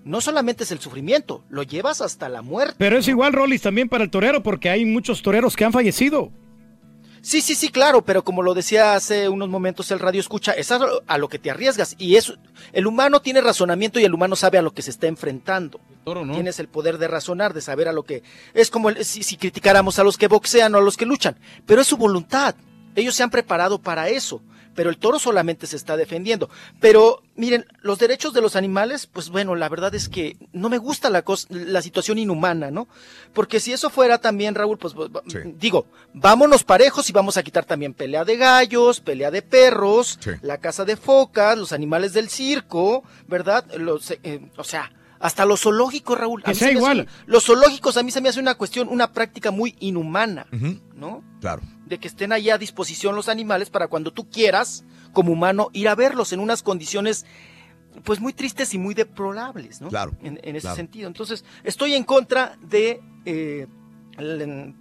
No 0.04 0.20
solamente 0.20 0.64
es 0.64 0.72
el 0.72 0.80
sufrimiento, 0.80 1.44
lo 1.48 1.62
llevas 1.62 2.00
hasta 2.00 2.28
la 2.28 2.42
muerte. 2.42 2.74
Pero 2.78 2.98
es 2.98 3.06
igual, 3.06 3.32
Rollis, 3.32 3.62
también 3.62 3.88
para 3.88 4.02
el 4.02 4.10
torero, 4.10 4.42
porque 4.42 4.70
hay 4.70 4.84
muchos 4.84 5.22
toreros 5.22 5.54
que 5.54 5.64
han 5.64 5.72
fallecido. 5.72 6.32
Sí, 7.26 7.40
sí, 7.40 7.56
sí, 7.56 7.70
claro, 7.70 8.04
pero 8.04 8.22
como 8.22 8.40
lo 8.40 8.54
decía 8.54 8.94
hace 8.94 9.28
unos 9.28 9.48
momentos 9.48 9.90
el 9.90 9.98
radio 9.98 10.20
escucha, 10.20 10.52
es 10.52 10.70
a 10.70 10.78
lo, 10.78 11.02
a 11.08 11.18
lo 11.18 11.28
que 11.28 11.40
te 11.40 11.50
arriesgas 11.50 11.96
y 11.98 12.14
es 12.14 12.32
el 12.72 12.86
humano 12.86 13.20
tiene 13.20 13.40
razonamiento 13.40 13.98
y 13.98 14.04
el 14.04 14.14
humano 14.14 14.36
sabe 14.36 14.58
a 14.58 14.62
lo 14.62 14.72
que 14.72 14.82
se 14.82 14.90
está 14.90 15.08
enfrentando. 15.08 15.80
Tienes 16.34 16.60
el 16.60 16.68
poder 16.68 16.98
de 16.98 17.08
razonar, 17.08 17.52
de 17.52 17.62
saber 17.62 17.88
a 17.88 17.92
lo 17.92 18.04
que 18.04 18.22
es 18.54 18.70
como 18.70 18.90
el- 18.90 19.04
si, 19.04 19.24
si 19.24 19.36
criticáramos 19.36 19.98
a 19.98 20.04
los 20.04 20.16
que 20.16 20.28
boxean 20.28 20.72
o 20.76 20.78
a 20.78 20.80
los 20.80 20.96
que 20.96 21.04
luchan, 21.04 21.36
pero 21.66 21.80
es 21.80 21.88
su 21.88 21.96
voluntad. 21.96 22.54
Ellos 22.94 23.16
se 23.16 23.24
han 23.24 23.30
preparado 23.30 23.80
para 23.80 24.08
eso, 24.08 24.40
pero 24.76 24.90
el 24.90 24.98
toro 24.98 25.18
solamente 25.18 25.66
se 25.66 25.74
está 25.74 25.96
defendiendo. 25.96 26.48
Pero 26.80 27.22
miren, 27.34 27.66
los 27.82 27.98
derechos 27.98 28.32
de 28.32 28.40
los 28.42 28.54
animales, 28.54 29.08
pues 29.08 29.30
bueno, 29.30 29.56
la 29.56 29.68
verdad 29.68 29.94
es 29.96 30.08
que 30.08 30.36
no 30.52 30.68
me 30.68 30.78
gusta 30.78 31.10
la 31.10 31.24
cos- 31.24 31.48
la 31.50 31.82
situación 31.82 32.18
inhumana, 32.18 32.70
¿no? 32.70 32.86
Porque 33.34 33.58
si 33.58 33.72
eso 33.72 33.90
fuera 33.90 34.18
también, 34.18 34.54
Raúl, 34.54 34.78
pues 34.78 34.94
digo, 35.58 35.86
vámonos 36.14 36.62
parejos 36.62 37.08
y 37.10 37.12
vamos 37.12 37.36
a 37.36 37.42
quitar 37.42 37.64
también 37.64 37.94
pelea 37.94 38.24
de 38.24 38.36
gallos, 38.36 39.00
pelea 39.00 39.30
de 39.32 39.42
perros, 39.42 40.18
la 40.42 40.58
caza 40.58 40.84
de 40.84 40.96
focas, 40.96 41.58
los 41.58 41.72
animales 41.72 42.12
del 42.12 42.28
circo, 42.28 43.02
¿verdad? 43.26 43.64
Los, 43.76 44.10
eh, 44.10 44.40
o 44.56 44.64
sea, 44.64 44.92
hasta 45.18 45.44
los 45.46 45.62
zoológicos, 45.62 46.18
Raúl. 46.18 46.42
Que 46.42 46.50
mí 46.50 46.54
sea 46.56 46.68
hace 46.68 46.76
igual. 46.76 47.08
los 47.26 47.44
zoológicos 47.44 47.96
a 47.96 48.02
mí 48.02 48.10
se 48.10 48.20
me 48.20 48.28
hace 48.28 48.40
una 48.40 48.54
cuestión, 48.56 48.88
una 48.88 49.12
práctica 49.12 49.50
muy 49.50 49.74
inhumana, 49.80 50.46
¿no? 50.94 51.22
Claro. 51.40 51.62
de 51.86 51.98
que 51.98 52.08
estén 52.08 52.32
ahí 52.32 52.50
a 52.50 52.58
disposición 52.58 53.14
los 53.14 53.28
animales 53.28 53.70
para 53.70 53.88
cuando 53.88 54.12
tú 54.12 54.28
quieras, 54.28 54.84
como 55.12 55.32
humano, 55.32 55.68
ir 55.72 55.88
a 55.88 55.94
verlos 55.94 56.32
en 56.32 56.40
unas 56.40 56.62
condiciones 56.62 57.24
pues 58.04 58.20
muy 58.20 58.32
tristes 58.34 58.74
y 58.74 58.78
muy 58.78 58.92
deplorables, 58.94 59.80
¿no? 59.80 59.88
Claro, 59.88 60.12
En, 60.22 60.38
en 60.42 60.56
ese 60.56 60.62
claro. 60.64 60.76
sentido. 60.76 61.06
Entonces, 61.08 61.44
estoy 61.64 61.94
en 61.94 62.04
contra 62.04 62.58
de, 62.60 63.00
eh, 63.24 63.66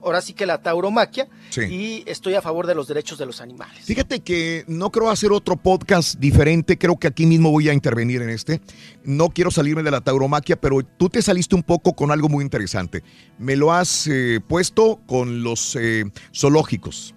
ahora 0.02 0.22
sí 0.22 0.34
que 0.34 0.46
la 0.46 0.62
tauromaquia, 0.62 1.28
Sí. 1.50 1.62
y 1.62 2.04
estoy 2.10 2.36
a 2.36 2.42
favor 2.42 2.68
de 2.68 2.76
los 2.76 2.88
derechos 2.88 3.18
de 3.18 3.26
los 3.26 3.42
animales. 3.42 3.84
Fíjate 3.86 4.20
que 4.20 4.64
no 4.68 4.92
creo 4.92 5.10
hacer 5.10 5.32
otro 5.32 5.56
podcast 5.58 6.20
diferente, 6.20 6.78
creo 6.78 6.98
que 6.98 7.08
aquí 7.08 7.26
mismo 7.26 7.52
voy 7.52 7.70
a 7.70 7.74
intervenir 7.74 8.22
en 8.22 8.30
este. 8.30 8.62
No 9.04 9.30
quiero 9.30 9.52
salirme 9.52 9.84
de 9.84 9.92
la 9.92 10.02
tauromaquia, 10.02 10.56
pero 10.60 10.82
tú 10.84 11.10
te 11.10 11.22
saliste 11.22 11.56
un 11.56 11.64
poco 11.64 11.94
con 11.94 12.12
algo 12.12 12.30
muy 12.30 12.44
interesante. 12.44 13.04
Me 13.40 13.56
lo 13.56 13.74
has 13.74 14.08
eh, 14.08 14.40
puesto 14.48 15.00
con 15.08 15.44
los 15.44 15.76
eh, 15.76 16.06
zoológicos 16.34 17.15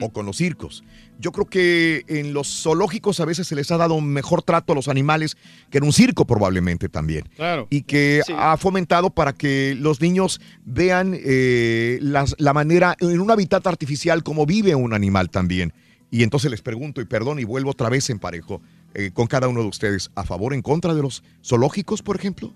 o 0.00 0.10
con 0.12 0.26
los 0.26 0.36
circos. 0.36 0.82
Yo 1.20 1.32
creo 1.32 1.46
que 1.46 2.04
en 2.08 2.32
los 2.32 2.62
zoológicos 2.62 3.20
a 3.20 3.24
veces 3.24 3.46
se 3.48 3.54
les 3.54 3.70
ha 3.70 3.76
dado 3.76 3.94
un 3.94 4.06
mejor 4.08 4.42
trato 4.42 4.72
a 4.72 4.76
los 4.76 4.88
animales 4.88 5.36
que 5.70 5.78
en 5.78 5.84
un 5.84 5.92
circo 5.92 6.26
probablemente 6.26 6.88
también. 6.88 7.28
Claro. 7.36 7.66
Y 7.70 7.82
que 7.82 8.22
ha 8.36 8.56
fomentado 8.56 9.10
para 9.10 9.32
que 9.32 9.74
los 9.78 10.00
niños 10.00 10.40
vean 10.64 11.14
eh, 11.16 11.98
las- 12.02 12.34
la 12.38 12.52
manera 12.52 12.96
en 13.00 13.20
un 13.20 13.30
hábitat 13.30 13.66
artificial 13.66 14.22
como 14.22 14.46
vive 14.46 14.74
un 14.74 14.92
animal 14.94 15.30
también. 15.30 15.72
Y 16.10 16.22
entonces 16.22 16.50
les 16.50 16.62
pregunto, 16.62 17.00
y 17.00 17.04
perdón, 17.04 17.38
y 17.38 17.44
vuelvo 17.44 17.70
otra 17.70 17.88
vez 17.90 18.08
en 18.10 18.18
parejo 18.18 18.62
eh, 18.94 19.10
con 19.12 19.26
cada 19.26 19.48
uno 19.48 19.60
de 19.60 19.68
ustedes, 19.68 20.10
¿a 20.14 20.24
favor 20.24 20.52
o 20.52 20.54
en 20.54 20.62
contra 20.62 20.94
de 20.94 21.02
los 21.02 21.22
zoológicos, 21.44 22.00
por 22.02 22.16
ejemplo? 22.16 22.54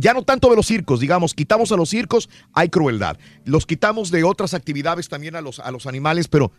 Ya 0.00 0.14
no 0.14 0.22
tanto 0.22 0.48
de 0.48 0.56
los 0.56 0.66
circos, 0.66 0.98
digamos, 1.00 1.34
quitamos 1.34 1.70
a 1.72 1.76
los 1.76 1.90
circos, 1.90 2.30
hay 2.54 2.68
crueldad. 2.70 3.18
Los 3.44 3.66
quitamos 3.66 4.10
de 4.10 4.24
otras 4.24 4.54
actividades 4.54 5.08
también 5.08 5.36
a 5.36 5.40
los, 5.42 5.58
a 5.60 5.70
los 5.70 5.86
animales, 5.86 6.26
pero 6.26 6.52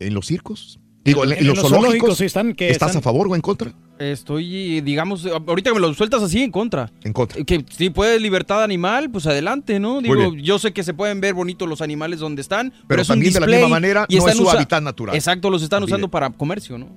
¿en 0.00 0.12
los 0.12 0.26
circos? 0.26 0.80
Digo, 1.04 1.22
en, 1.24 1.32
en 1.32 1.46
los, 1.46 1.60
zoológicos, 1.60 2.16
sí 2.16 2.24
están 2.24 2.54
que 2.54 2.70
¿estás 2.70 2.88
están- 2.88 3.00
a 3.00 3.02
favor 3.02 3.28
o 3.28 3.34
en 3.36 3.42
contra? 3.42 3.72
Estoy, 3.98 4.80
digamos, 4.80 5.24
ahorita 5.24 5.70
que 5.70 5.74
me 5.74 5.80
lo 5.80 5.94
sueltas 5.94 6.20
así, 6.22 6.42
en 6.42 6.50
contra. 6.50 6.90
En 7.04 7.12
contra. 7.12 7.44
Que 7.44 7.64
si 7.70 7.90
puedes 7.90 8.20
libertad 8.20 8.64
animal, 8.64 9.08
pues 9.10 9.26
adelante, 9.26 9.78
¿no? 9.78 10.00
Digo, 10.00 10.34
yo 10.34 10.58
sé 10.58 10.72
que 10.72 10.82
se 10.82 10.94
pueden 10.94 11.20
ver 11.20 11.34
bonitos 11.34 11.68
los 11.68 11.80
animales 11.80 12.18
donde 12.18 12.42
están, 12.42 12.70
pero, 12.70 12.84
Pero 12.88 13.02
es 13.02 13.08
un 13.08 13.12
también 13.14 13.32
de 13.34 13.40
la 13.40 13.46
display 13.46 13.62
misma 13.62 13.76
manera 13.76 14.06
y 14.08 14.16
no 14.16 14.28
es 14.28 14.36
su 14.36 14.50
hábitat 14.50 14.82
natural. 14.82 15.14
Exacto, 15.14 15.48
los 15.48 15.62
están 15.62 15.80
También. 15.82 15.94
usando 15.94 16.10
para 16.10 16.30
comercio, 16.30 16.76
¿no? 16.76 16.88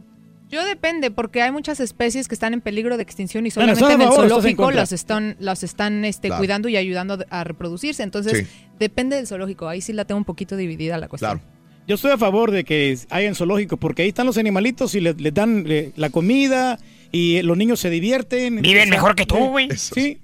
Yo 0.50 0.64
depende, 0.66 1.12
porque 1.12 1.42
hay 1.42 1.52
muchas 1.52 1.80
especies 1.82 2.28
que 2.30 2.34
están 2.36 2.54
en 2.54 2.62
peligro 2.62 2.96
de 2.96 3.04
extinción 3.04 3.46
y 3.46 3.50
Bueno, 3.54 3.76
solamente 3.76 3.82
¿estás 3.84 3.90
a 3.90 3.94
en 3.96 4.02
el 4.02 4.08
favor 4.08 4.24
en 4.24 4.30
zoológico 4.30 4.72
las 4.72 4.92
están, 4.94 5.36
las 5.40 5.64
están 5.64 6.06
este, 6.06 6.30
Claro. 6.30 6.40
cuidando 6.40 6.70
y 6.70 6.78
ayudando 6.78 7.18
a 7.30 7.44
reproducirse. 7.44 8.02
Entonces, 8.04 8.40
Sí. 8.40 8.48
depende 8.80 9.18
del 9.18 9.28
zoológico. 9.28 9.68
Ahí 9.68 9.82
sí 9.82 9.92
la 9.92 10.06
tengo 10.06 10.18
un 10.20 10.26
poquito 10.26 10.56
dividida 10.56 10.98
la 10.98 11.10
cuestión. 11.10 11.42
Yo 11.86 11.96
estoy 11.96 12.12
a 12.12 12.18
favor 12.18 12.52
de 12.52 12.64
que 12.64 12.98
hayan 13.10 13.36
zoológicos 13.36 13.78
porque 13.80 14.02
ahí 14.04 14.10
están 14.10 14.26
los 14.26 14.38
animalitos 14.38 14.94
y 14.96 15.02
les, 15.02 15.20
les 15.20 15.34
dan 15.34 15.66
eh, 15.68 15.92
la 15.96 16.10
comida 16.10 16.80
y 17.12 17.42
los 17.42 17.58
niños 17.58 17.80
se 17.80 17.90
divierten. 17.90 18.62
Viven 18.62 18.90
mejor 18.90 19.16
que 19.16 19.26
tú, 19.26 19.38
güey. 19.50 19.70
Sí. 19.78 20.20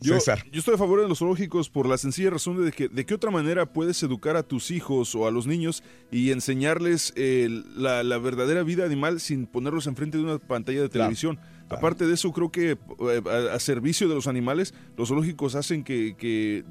Yo, 0.00 0.16
yo 0.52 0.58
estoy 0.60 0.74
a 0.74 0.78
favor 0.78 1.00
de 1.02 1.08
los 1.08 1.18
zoológicos 1.18 1.68
por 1.70 1.88
la 1.88 1.98
sencilla 1.98 2.30
razón 2.30 2.64
de 2.64 2.70
que 2.70 2.88
de 2.88 3.04
qué 3.04 3.14
otra 3.14 3.30
manera 3.32 3.72
puedes 3.72 4.00
educar 4.02 4.36
a 4.36 4.42
tus 4.44 4.70
hijos 4.70 5.14
o 5.16 5.26
a 5.26 5.30
los 5.32 5.46
niños 5.48 5.82
y 6.12 6.30
enseñarles 6.30 7.12
eh, 7.16 7.48
la, 7.74 8.02
la 8.04 8.18
verdadera 8.18 8.62
vida 8.62 8.84
animal 8.84 9.18
sin 9.20 9.46
ponerlos 9.46 9.86
enfrente 9.88 10.16
de 10.18 10.24
una 10.24 10.38
pantalla 10.38 10.82
de 10.82 10.88
televisión. 10.88 11.38
Aparte 11.68 12.06
de 12.06 12.14
eso, 12.14 12.32
creo 12.32 12.50
que 12.52 12.72
eh, 12.72 13.22
a, 13.50 13.54
a 13.56 13.58
servicio 13.58 14.08
de 14.08 14.14
los 14.14 14.26
animales, 14.28 14.72
los 14.96 15.08
zoológicos 15.08 15.54
hacen 15.56 15.82
que, 15.84 16.14
que, 16.16 16.64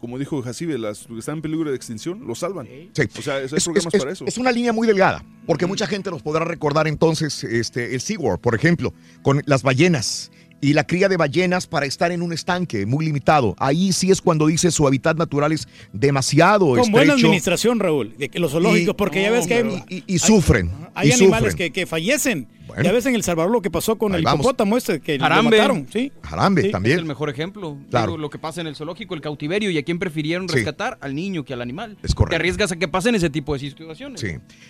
como 0.00 0.18
dijo 0.18 0.42
Jacibe, 0.42 0.76
las 0.76 1.06
que 1.06 1.18
están 1.18 1.36
en 1.36 1.42
peligro 1.42 1.70
de 1.70 1.76
extinción, 1.76 2.26
los 2.26 2.40
salvan. 2.40 2.66
Sí. 2.92 3.02
O 3.18 3.22
sea, 3.22 3.36
hay 3.36 3.44
Es, 3.44 3.64
programas 3.64 3.94
es- 3.94 4.00
para 4.00 4.12
eso. 4.12 4.24
es 4.26 4.36
una 4.38 4.52
línea 4.52 4.72
muy 4.72 4.86
delgada, 4.86 5.24
porque 5.46 5.66
mucha 5.66 5.86
gente 5.86 6.10
nos 6.10 6.20
podrá 6.20 6.44
recordar 6.44 6.86
entonces 6.88 7.44
este, 7.44 7.94
el 7.94 8.00
SeaWorld, 8.00 8.40
por 8.40 8.54
ejemplo, 8.54 8.92
con 9.22 9.42
las 9.46 9.62
ballenas 9.62 10.30
y 10.60 10.72
la 10.72 10.84
cría 10.86 11.08
de 11.08 11.16
ballenas 11.16 11.66
para 11.66 11.86
estar 11.86 12.10
en 12.12 12.22
un 12.22 12.32
estanque 12.32 12.86
muy 12.86 13.04
limitado. 13.04 13.54
Ahí 13.58 13.92
sí 13.92 14.10
es 14.10 14.20
cuando 14.22 14.46
dice 14.46 14.70
su 14.70 14.86
hábitat 14.86 15.16
natural 15.16 15.52
es 15.52 15.68
demasiado 15.92 16.74
Con 16.74 16.90
buena 16.90 17.12
administración, 17.14 17.78
Raúl, 17.80 18.14
de 18.16 18.28
que 18.28 18.38
los 18.38 18.52
zoológicos, 18.52 18.94
Y- 18.94 18.96
porque 18.96 19.22
ya 19.22 19.30
ves 19.30 19.46
que 19.46 19.54
hay, 19.54 19.84
y, 19.88 20.04
y 20.06 20.18
sufren. 20.18 20.70
hay 20.94 21.12
animales 21.12 21.52
sufren. 21.52 21.56
que, 21.72 21.72
que 21.80 21.86
fallecen. 21.86 22.48
Bueno. 22.76 22.90
Ya 22.90 22.92
ves 22.94 23.06
en 23.06 23.14
El 23.14 23.22
Salvador 23.22 23.50
lo 23.50 23.62
que 23.62 23.70
pasó 23.70 23.96
con 23.96 24.12
Ahí 24.12 24.18
el 24.18 24.24
vamos. 24.24 24.40
hipopótamo 24.44 24.76
este 24.76 25.00
que 25.00 25.18
Jarambe. 25.18 25.56
lo 25.56 25.62
mataron, 25.62 25.86
¿sí? 25.92 26.12
Jarambe 26.22 26.62
Sí. 26.62 26.70
también. 26.70 26.96
Es 26.96 27.00
el 27.00 27.06
mejor 27.06 27.30
ejemplo. 27.30 27.78
Claro. 27.90 28.06
Digo, 28.12 28.18
lo 28.18 28.28
que 28.30 28.38
pasa 28.38 28.60
en 28.60 28.66
el 28.66 28.76
zoológico, 28.76 29.14
el 29.14 29.20
cautiverio, 29.22 29.70
y 29.70 29.78
a 29.78 29.82
quién 29.82 29.98
prefirieron 29.98 30.48
Sí. 30.48 30.56
rescatar, 30.56 30.98
al 31.00 31.14
niño 31.14 31.44
que 31.44 31.54
al 31.54 31.62
animal. 31.62 31.96
Es 32.02 32.14
correcto. 32.14 32.30
Te 32.30 32.36
arriesgas 32.36 32.72
a 32.72 32.76
que 32.76 32.86
pasen 32.86 33.14
ese 33.14 33.30
tipo 33.30 33.54
de 33.54 33.60
situaciones. 33.60 34.20
Sí. 34.20 34.28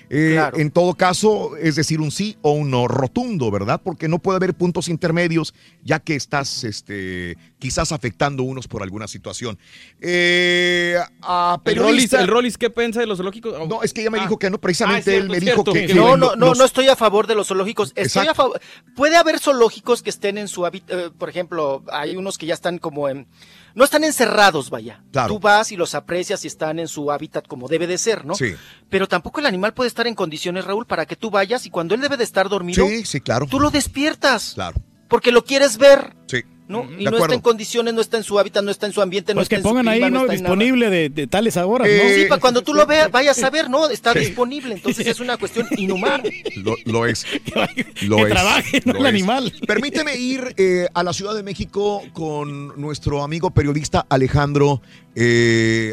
Eh, 0.08 0.30
Claro. 0.34 0.58
En 0.58 0.70
todo 0.70 0.94
caso, 0.94 1.56
es 1.56 1.74
decir, 1.76 2.00
un 2.00 2.10
sí 2.12 2.36
o 2.42 2.52
un 2.52 2.70
no 2.70 2.86
rotundo, 2.88 3.50
¿verdad? 3.50 3.80
Porque 3.82 4.06
no 4.08 4.18
puede 4.20 4.36
haber 4.36 4.54
puntos 4.54 4.88
intermedios, 4.88 5.52
ya 5.82 5.98
que 5.98 6.14
estás 6.14 6.62
este, 6.64 7.36
quizás 7.58 7.90
afectando 7.90 8.42
unos 8.44 8.68
por 8.68 8.82
alguna 8.84 9.08
situación. 9.08 9.58
Eh, 10.00 10.96
a 11.22 11.60
El 11.64 11.76
Rollis, 11.76 12.08
periodista- 12.08 12.20
el 12.20 12.28
Rollis, 12.28 12.56
¿qué 12.58 12.70
piensa 12.70 13.00
de 13.00 13.06
los 13.06 13.18
zoológicos? 13.18 13.68
No, 13.68 13.82
es 13.82 13.92
que 13.92 14.02
ella 14.02 14.10
me 14.10 14.18
Ah. 14.18 14.22
dijo 14.22 14.38
que 14.38 14.48
no, 14.50 14.58
precisamente 14.58 15.00
Ah, 15.10 15.12
cierto, 15.14 15.24
él 15.34 15.40
me 15.40 15.40
dijo 15.44 15.64
que... 15.64 15.86
que 15.86 15.94
No, 15.94 16.16
no, 16.16 16.36
no, 16.36 16.46
los- 16.50 16.58
no 16.58 16.64
estoy 16.64 16.86
a 16.88 16.96
favor 16.96 17.26
de 17.26 17.34
los 17.34 17.48
zoológicos. 17.48 17.92
Estoy 17.96 18.26
a 18.28 18.34
favor. 18.34 18.60
Puede 18.94 19.16
haber 19.16 19.38
zoológicos 19.38 20.02
que 20.02 20.10
estén 20.10 20.38
en 20.38 20.48
su 20.48 20.64
hábitat. 20.66 21.12
por 21.12 21.28
ejemplo, 21.28 21.82
hay 21.90 22.16
unos 22.16 22.38
que 22.38 22.46
ya 22.46 22.54
están 22.54 22.78
como 22.78 23.08
en. 23.08 23.26
No 23.74 23.84
están 23.84 24.04
encerrados, 24.04 24.70
vaya. 24.70 25.02
Claro. 25.12 25.34
Tú 25.34 25.38
vas 25.40 25.70
y 25.72 25.76
los 25.76 25.94
aprecias 25.94 26.44
y 26.44 26.48
están 26.48 26.78
en 26.78 26.88
su 26.88 27.10
hábitat 27.12 27.46
como 27.46 27.68
debe 27.68 27.86
de 27.86 27.98
ser, 27.98 28.24
¿no? 28.24 28.34
Sí. 28.34 28.54
Pero 28.88 29.06
tampoco 29.06 29.40
el 29.40 29.46
animal 29.46 29.74
puede 29.74 29.88
estar 29.88 30.06
en 30.06 30.14
condiciones, 30.14 30.64
Raúl, 30.64 30.86
para 30.86 31.04
que 31.06 31.16
tú 31.16 31.30
vayas 31.30 31.66
y 31.66 31.70
cuando 31.70 31.94
él 31.94 32.00
debe 32.00 32.16
de 32.16 32.24
estar 32.24 32.48
dormido, 32.48 32.86
Sí, 32.86 33.04
sí, 33.04 33.20
claro. 33.20 33.46
tú 33.50 33.60
lo 33.60 33.70
despiertas. 33.70 34.52
Claro. 34.54 34.76
Porque 35.08 35.30
lo 35.30 35.44
quieres 35.44 35.76
ver, 35.78 36.16
Sí. 36.26 36.42
¿No? 36.68 36.82
De 36.86 37.02
Y 37.02 37.04
no 37.04 37.18
está 37.18 37.34
en 37.34 37.40
condiciones, 37.40 37.94
no 37.94 38.00
está 38.00 38.16
en 38.16 38.24
su 38.24 38.38
hábitat, 38.38 38.64
no 38.64 38.70
está 38.72 38.86
en 38.86 38.92
su 38.92 39.00
ambiente, 39.00 39.32
no 39.34 39.38
Pues 39.38 39.44
está 39.46 39.56
que 39.56 39.60
en 39.60 39.62
su 39.62 39.68
pongan 39.68 39.88
ahí, 39.88 40.00
¿no? 40.10 40.22
está. 40.22 40.32
Disponible 40.32 40.90
de, 40.90 41.08
de 41.10 41.26
tales 41.28 41.56
horas, 41.56 41.88
¿no? 41.88 42.08
Sí, 42.14 42.24
para 42.28 42.40
cuando 42.40 42.62
tú 42.62 42.74
lo 42.74 42.86
veas, 42.86 43.10
vayas 43.10 43.40
a 43.42 43.50
ver, 43.50 43.70
¿no? 43.70 43.88
Está 43.88 44.12
Sí. 44.14 44.18
disponible. 44.20 44.74
Entonces 44.74 45.06
es 45.06 45.20
una 45.20 45.36
cuestión 45.36 45.66
inhumana. 45.76 46.24
Lo, 46.56 46.74
lo 46.84 47.06
es. 47.06 47.24
Lo 48.02 48.16
que 48.16 48.22
es. 48.22 48.28
trabaje, 48.28 48.82
no 48.84 48.92
lo 48.94 48.98
el 49.00 49.06
es. 49.06 49.10
animal. 49.12 49.52
Permíteme 49.66 50.16
ir 50.16 50.54
eh, 50.56 50.88
a 50.92 51.02
la 51.02 51.12
Ciudad 51.12 51.34
de 51.34 51.42
México 51.42 52.02
con 52.12 52.78
nuestro 52.80 53.22
amigo 53.22 53.50
periodista 53.50 54.04
Alejandro. 54.08 54.82
eh, 55.14 55.92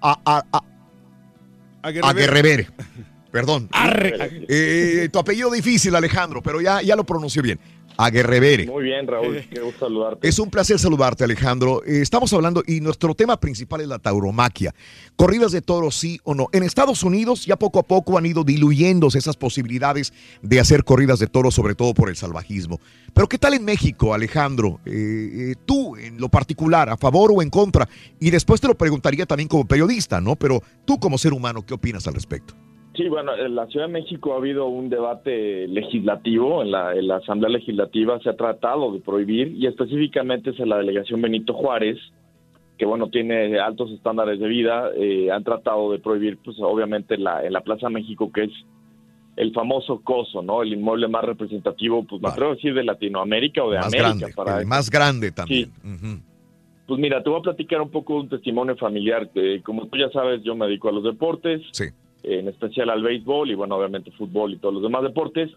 a- 0.00 0.18
a- 0.24 0.44
a- 0.52 0.62
Aguerrevere. 1.82 2.68
Perdón. 3.30 3.68
Eh, 4.48 5.08
tu 5.10 5.18
apellido 5.18 5.50
difícil, 5.50 5.94
Alejandro, 5.96 6.42
pero 6.42 6.60
ya, 6.60 6.82
ya 6.82 6.94
lo 6.96 7.04
pronuncié 7.04 7.40
bien. 7.40 7.58
Aguerrevere. 7.96 8.66
Muy 8.66 8.84
bien, 8.84 9.06
Raúl. 9.06 9.44
Qué 9.50 9.60
gusto 9.60 9.86
saludarte. 9.86 10.28
Es 10.28 10.38
un 10.38 10.50
placer 10.50 10.78
saludarte, 10.78 11.24
Alejandro. 11.24 11.82
Eh, 11.84 12.00
estamos 12.00 12.32
hablando 12.32 12.62
y 12.66 12.80
nuestro 12.80 13.14
tema 13.14 13.38
principal 13.38 13.80
es 13.80 13.88
la 13.88 13.98
tauromaquia. 13.98 14.74
Corridas 15.16 15.52
de 15.52 15.62
toros, 15.62 15.94
sí 15.94 16.20
o 16.24 16.34
no. 16.34 16.48
En 16.52 16.62
Estados 16.62 17.02
Unidos 17.02 17.46
ya 17.46 17.56
poco 17.56 17.78
a 17.78 17.82
poco 17.82 18.18
han 18.18 18.26
ido 18.26 18.44
diluyéndose 18.44 19.18
esas 19.18 19.36
posibilidades 19.36 20.12
de 20.42 20.60
hacer 20.60 20.84
corridas 20.84 21.18
de 21.18 21.26
toros, 21.26 21.54
sobre 21.54 21.74
todo 21.74 21.94
por 21.94 22.08
el 22.08 22.16
salvajismo. 22.16 22.80
Pero 23.12 23.28
¿qué 23.28 23.38
tal 23.38 23.54
en 23.54 23.64
México, 23.64 24.14
Alejandro? 24.14 24.80
Eh, 24.86 24.92
eh, 24.92 25.54
tú, 25.66 25.96
en 25.96 26.18
lo 26.18 26.28
particular, 26.28 26.88
a 26.88 26.96
favor 26.96 27.32
o 27.34 27.42
en 27.42 27.50
contra. 27.50 27.88
Y 28.18 28.30
después 28.30 28.60
te 28.60 28.68
lo 28.68 28.76
preguntaría 28.76 29.26
también 29.26 29.48
como 29.48 29.66
periodista, 29.66 30.20
¿no? 30.20 30.36
Pero 30.36 30.62
tú 30.84 30.98
como 30.98 31.18
ser 31.18 31.32
humano, 31.32 31.64
¿qué 31.64 31.74
opinas 31.74 32.06
al 32.06 32.14
respecto? 32.14 32.54
Sí, 32.94 33.08
bueno, 33.08 33.34
en 33.34 33.54
la 33.54 33.66
Ciudad 33.68 33.86
de 33.86 33.92
México 33.92 34.34
ha 34.34 34.36
habido 34.36 34.66
un 34.66 34.90
debate 34.90 35.66
legislativo, 35.66 36.62
en 36.62 36.70
la, 36.70 36.94
en 36.94 37.08
la 37.08 37.16
Asamblea 37.16 37.48
Legislativa 37.48 38.20
se 38.20 38.28
ha 38.28 38.36
tratado 38.36 38.92
de 38.92 39.00
prohibir 39.00 39.48
y 39.48 39.66
específicamente 39.66 40.50
es 40.50 40.60
en 40.60 40.68
la 40.68 40.76
delegación 40.76 41.22
Benito 41.22 41.54
Juárez, 41.54 41.96
que 42.76 42.84
bueno, 42.84 43.08
tiene 43.08 43.58
altos 43.58 43.90
estándares 43.92 44.38
de 44.40 44.46
vida, 44.46 44.90
eh, 44.94 45.30
han 45.30 45.42
tratado 45.42 45.90
de 45.90 46.00
prohibir, 46.00 46.38
pues 46.44 46.58
obviamente 46.60 47.14
en 47.14 47.24
la, 47.24 47.42
en 47.42 47.54
la 47.54 47.62
Plaza 47.62 47.88
México, 47.88 48.30
que 48.30 48.44
es 48.44 48.52
el 49.36 49.54
famoso 49.54 50.02
coso, 50.02 50.42
¿no? 50.42 50.62
El 50.62 50.74
inmueble 50.74 51.08
más 51.08 51.24
representativo, 51.24 52.04
pues 52.04 52.20
me 52.20 52.28
atrevo 52.28 52.52
a 52.52 52.54
decir 52.56 52.74
de 52.74 52.84
Latinoamérica 52.84 53.64
o 53.64 53.70
de 53.70 53.78
más 53.78 53.86
América. 53.86 54.08
grande, 54.08 54.34
para 54.36 54.60
el 54.60 54.66
más 54.66 54.90
grande 54.90 55.32
también. 55.32 55.72
Pues 56.86 57.00
mira, 57.00 57.22
te 57.22 57.30
voy 57.30 57.38
a 57.38 57.42
platicar 57.42 57.80
un 57.80 57.90
poco 57.90 58.14
de 58.14 58.20
un 58.20 58.28
testimonio 58.28 58.76
familiar. 58.76 59.30
Eh, 59.34 59.62
como 59.64 59.86
tú 59.86 59.96
ya 59.96 60.10
sabes, 60.10 60.42
yo 60.42 60.54
me 60.54 60.66
dedico 60.66 60.90
a 60.90 60.92
los 60.92 61.04
deportes. 61.04 61.62
Sí 61.70 61.86
en 62.22 62.48
especial 62.48 62.90
al 62.90 63.02
béisbol 63.02 63.50
y 63.50 63.54
bueno, 63.54 63.76
obviamente 63.76 64.10
fútbol 64.12 64.54
y 64.54 64.58
todos 64.58 64.74
los 64.74 64.82
demás 64.82 65.02
deportes. 65.02 65.50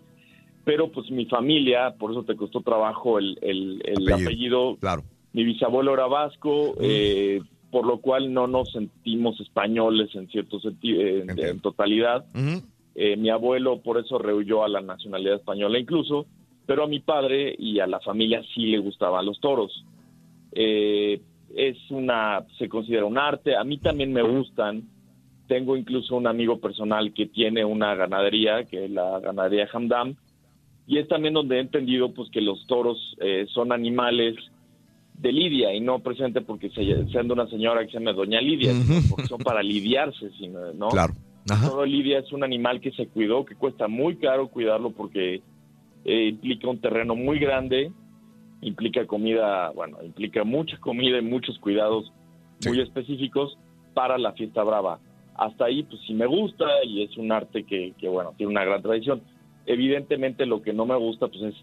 Pero 0.63 0.91
pues 0.91 1.11
mi 1.11 1.25
familia, 1.25 1.95
por 1.97 2.11
eso 2.11 2.23
te 2.23 2.35
costó 2.35 2.61
trabajo 2.61 3.19
el, 3.19 3.37
el, 3.41 3.81
el 3.85 4.11
apellido. 4.11 4.77
Claro. 4.77 5.03
Mi 5.33 5.43
bisabuelo 5.43 5.93
era 5.93 6.07
vasco, 6.07 6.75
eh, 6.79 7.41
por 7.69 7.85
lo 7.85 7.99
cual 7.99 8.33
no 8.33 8.47
nos 8.47 8.71
sentimos 8.71 9.39
españoles 9.41 10.09
en 10.15 10.27
cierto 10.29 10.59
sentido, 10.59 11.01
en, 11.01 11.59
totalidad. 11.59 12.25
Eh, 12.95 13.17
mi 13.17 13.29
abuelo 13.29 13.81
por 13.81 13.99
eso 13.99 14.17
rehuyó 14.17 14.63
a 14.63 14.69
la 14.69 14.79
nacionalidad 14.79 15.35
española 15.35 15.77
incluso, 15.77 16.25
pero 16.65 16.85
a 16.85 16.87
mi 16.87 17.01
padre 17.01 17.53
y 17.59 17.79
a 17.79 17.87
la 17.87 17.99
familia 17.99 18.41
sí 18.53 18.67
le 18.67 18.79
gustaban 18.79 19.25
los 19.25 19.39
toros. 19.41 19.83
Eh, 20.53 21.19
es 21.53 21.77
una, 21.89 22.45
se 22.57 22.69
considera 22.69 23.05
un 23.05 23.17
arte, 23.17 23.55
a 23.55 23.63
mí 23.65 23.77
también 23.77 24.13
me 24.13 24.21
gustan, 24.21 24.83
tengo 25.47 25.77
incluso 25.77 26.15
un 26.15 26.27
amigo 26.27 26.59
personal 26.59 27.13
que 27.13 27.27
tiene 27.27 27.63
una 27.63 27.95
ganadería, 27.95 28.65
que 28.65 28.85
es 28.85 28.91
la 28.91 29.19
ganadería 29.19 29.67
Hamdam, 29.71 30.15
y 30.87 30.97
es 30.97 31.07
también 31.07 31.33
donde 31.33 31.57
he 31.57 31.59
entendido 31.59 32.13
pues 32.13 32.29
que 32.29 32.41
los 32.41 32.65
toros 32.67 33.15
eh, 33.19 33.45
son 33.53 33.71
animales 33.71 34.35
de 35.17 35.31
lidia 35.31 35.73
y 35.73 35.79
no 35.79 35.99
presente 35.99 36.41
porque 36.41 36.69
se, 36.69 37.07
sean 37.11 37.27
de 37.27 37.33
una 37.33 37.47
señora 37.47 37.81
que 37.81 37.91
se 37.91 37.99
llama 37.99 38.13
Doña 38.13 38.41
Lidia, 38.41 38.73
sino 38.73 39.01
porque 39.09 39.27
son 39.27 39.39
para 39.39 39.63
lidiarse, 39.63 40.29
sino, 40.37 40.73
¿no? 40.73 40.89
Claro. 40.89 41.13
Todo 41.45 41.85
lidia 41.85 42.19
es 42.19 42.31
un 42.33 42.43
animal 42.43 42.81
que 42.81 42.91
se 42.91 43.07
cuidó, 43.07 43.45
que 43.45 43.55
cuesta 43.55 43.87
muy 43.87 44.15
caro 44.15 44.47
cuidarlo 44.47 44.91
porque 44.91 45.41
eh, 46.03 46.27
implica 46.29 46.67
un 46.67 46.81
terreno 46.81 47.15
muy 47.15 47.37
grande, 47.39 47.91
implica 48.61 49.05
comida, 49.05 49.69
bueno, 49.69 49.97
implica 50.03 50.43
mucha 50.43 50.77
comida 50.79 51.19
y 51.19 51.21
muchos 51.21 51.59
cuidados 51.59 52.11
muy 52.65 52.81
específicos 52.81 53.57
para 53.93 54.17
la 54.17 54.33
fiesta 54.33 54.63
brava 54.63 54.99
hasta 55.35 55.65
ahí 55.65 55.83
pues 55.83 56.01
sí 56.07 56.13
me 56.13 56.25
gusta 56.25 56.65
y 56.85 57.03
es 57.03 57.17
un 57.17 57.31
arte 57.31 57.63
que, 57.63 57.93
que, 57.97 58.07
bueno, 58.07 58.33
tiene 58.37 58.51
una 58.51 58.65
gran 58.65 58.81
tradición. 58.81 59.21
Evidentemente 59.65 60.45
lo 60.45 60.61
que 60.61 60.73
no 60.73 60.85
me 60.85 60.95
gusta 60.95 61.27
pues 61.27 61.41
es 61.43 61.55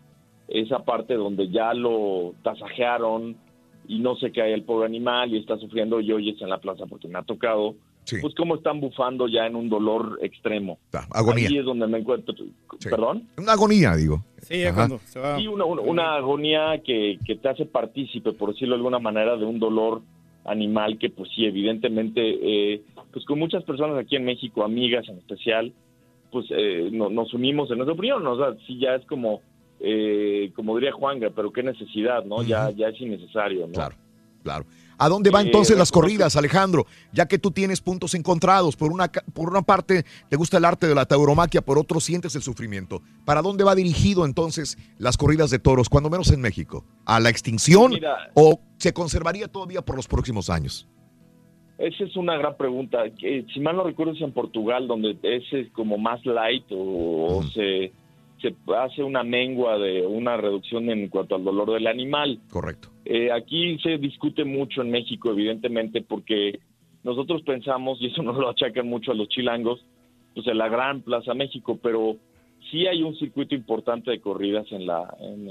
esa 0.48 0.80
parte 0.80 1.14
donde 1.14 1.48
ya 1.48 1.72
lo 1.72 2.34
tasajearon 2.42 3.36
y 3.88 3.98
no 3.98 4.16
sé 4.16 4.30
qué 4.30 4.42
hay 4.42 4.52
el 4.52 4.64
pobre 4.64 4.86
animal 4.86 5.32
y 5.32 5.38
está 5.38 5.56
sufriendo 5.58 6.00
y 6.00 6.12
hoy 6.12 6.30
es 6.30 6.40
en 6.42 6.50
la 6.50 6.58
plaza 6.58 6.86
porque 6.86 7.08
me 7.08 7.18
ha 7.18 7.22
tocado, 7.22 7.74
pues 8.20 8.34
como 8.34 8.56
están 8.56 8.80
bufando 8.80 9.26
ya 9.28 9.46
en 9.46 9.56
un 9.56 9.68
dolor 9.68 10.18
extremo. 10.22 10.78
agonía. 11.10 11.48
Ahí 11.48 11.58
es 11.58 11.64
donde 11.64 11.86
me 11.86 11.98
encuentro. 11.98 12.34
¿Perdón? 12.82 13.28
Una 13.38 13.52
agonía, 13.52 13.96
digo. 13.96 14.22
Sí, 14.38 14.62
cuando 14.74 14.98
se 14.98 15.18
va. 15.18 15.38
Sí, 15.38 15.46
una, 15.46 15.64
una, 15.64 15.82
una 15.82 16.14
agonía 16.16 16.82
que, 16.84 17.18
que 17.24 17.36
te 17.36 17.48
hace 17.48 17.64
partícipe, 17.64 18.32
por 18.32 18.52
decirlo 18.52 18.74
de 18.74 18.78
alguna 18.78 18.98
manera, 18.98 19.36
de 19.36 19.44
un 19.44 19.58
dolor 19.58 20.02
animal 20.44 20.98
que 20.98 21.10
pues 21.10 21.30
sí, 21.34 21.44
evidentemente, 21.44 22.20
eh, 22.22 22.82
pues 23.12 23.24
con 23.24 23.38
muchas 23.38 23.62
personas 23.64 23.98
aquí 23.98 24.16
en 24.16 24.24
México, 24.24 24.64
amigas 24.64 25.08
en 25.08 25.18
especial, 25.18 25.72
pues 26.30 26.46
eh, 26.50 26.88
nos 26.90 27.32
unimos 27.34 27.70
en 27.70 27.78
nuestra 27.78 27.94
opinión, 27.94 28.24
¿no? 28.24 28.32
o 28.32 28.36
sea, 28.36 28.56
sí 28.66 28.78
ya 28.78 28.94
es 28.94 29.06
como, 29.06 29.40
eh, 29.80 30.50
como 30.56 30.76
diría 30.76 30.92
Juanga, 30.92 31.30
pero 31.30 31.52
qué 31.52 31.62
necesidad, 31.62 32.24
¿no? 32.24 32.42
Ya, 32.42 32.70
ya 32.70 32.88
es 32.88 33.00
innecesario, 33.00 33.66
¿no? 33.66 33.72
Claro, 33.74 33.96
claro. 34.42 34.64
¿A 35.02 35.08
dónde 35.08 35.30
van 35.30 35.46
entonces 35.46 35.76
las 35.76 35.90
corridas, 35.90 36.36
Alejandro? 36.36 36.86
Ya 37.12 37.26
que 37.26 37.36
tú 37.36 37.50
tienes 37.50 37.80
puntos 37.80 38.14
encontrados. 38.14 38.76
Por 38.76 38.92
una, 38.92 39.10
por 39.10 39.48
una 39.48 39.62
parte 39.62 40.04
te 40.28 40.36
gusta 40.36 40.58
el 40.58 40.64
arte 40.64 40.86
de 40.86 40.94
la 40.94 41.06
tauromaquia, 41.06 41.60
por 41.60 41.76
otro 41.76 41.98
sientes 41.98 42.36
el 42.36 42.42
sufrimiento. 42.42 43.02
¿Para 43.24 43.42
dónde 43.42 43.64
va 43.64 43.74
dirigido 43.74 44.24
entonces 44.24 44.78
las 44.98 45.16
corridas 45.16 45.50
de 45.50 45.58
toros, 45.58 45.88
cuando 45.88 46.08
menos 46.08 46.30
en 46.30 46.40
México? 46.40 46.84
¿A 47.04 47.18
la 47.18 47.30
extinción 47.30 47.94
o 48.34 48.60
se 48.82 48.92
conservaría 48.92 49.46
todavía 49.46 49.80
por 49.80 49.94
los 49.94 50.08
próximos 50.08 50.50
años? 50.50 50.88
Esa 51.78 52.02
es 52.02 52.16
una 52.16 52.36
gran 52.36 52.56
pregunta. 52.56 53.04
Si 53.54 53.60
mal 53.60 53.76
no 53.76 53.84
recuerdo 53.84 54.12
es 54.12 54.20
en 54.20 54.32
Portugal, 54.32 54.88
donde 54.88 55.16
es 55.22 55.70
como 55.70 55.98
más 55.98 56.26
light 56.26 56.64
o, 56.70 57.44
se, 57.54 57.92
se 58.40 58.52
hace 58.76 59.04
una 59.04 59.22
mengua 59.22 59.78
de 59.78 60.04
una 60.04 60.36
reducción 60.36 60.90
en 60.90 61.06
cuanto 61.10 61.36
al 61.36 61.44
dolor 61.44 61.70
del 61.70 61.86
animal. 61.86 62.40
Correcto. 62.50 62.88
Eh, 63.04 63.30
aquí 63.30 63.78
se 63.78 63.98
discute 63.98 64.44
mucho 64.44 64.82
en 64.82 64.90
México, 64.90 65.30
evidentemente, 65.30 66.02
porque 66.02 66.58
nosotros 67.04 67.42
pensamos, 67.42 67.98
y 68.00 68.06
eso 68.06 68.22
nos 68.24 68.36
lo 68.36 68.48
achacan 68.48 68.88
mucho 68.88 69.12
a 69.12 69.14
los 69.14 69.28
chilangos, 69.28 69.86
pues 70.34 70.44
en 70.48 70.58
la 70.58 70.68
gran 70.68 71.02
Plaza 71.02 71.34
México, 71.34 71.78
pero 71.80 72.16
sí 72.72 72.86
hay 72.88 73.02
un 73.04 73.14
circuito 73.16 73.54
importante 73.54 74.10
de 74.10 74.20
corridas 74.20 74.66
en 74.72 74.86
la 74.86 75.14
en, 75.20 75.48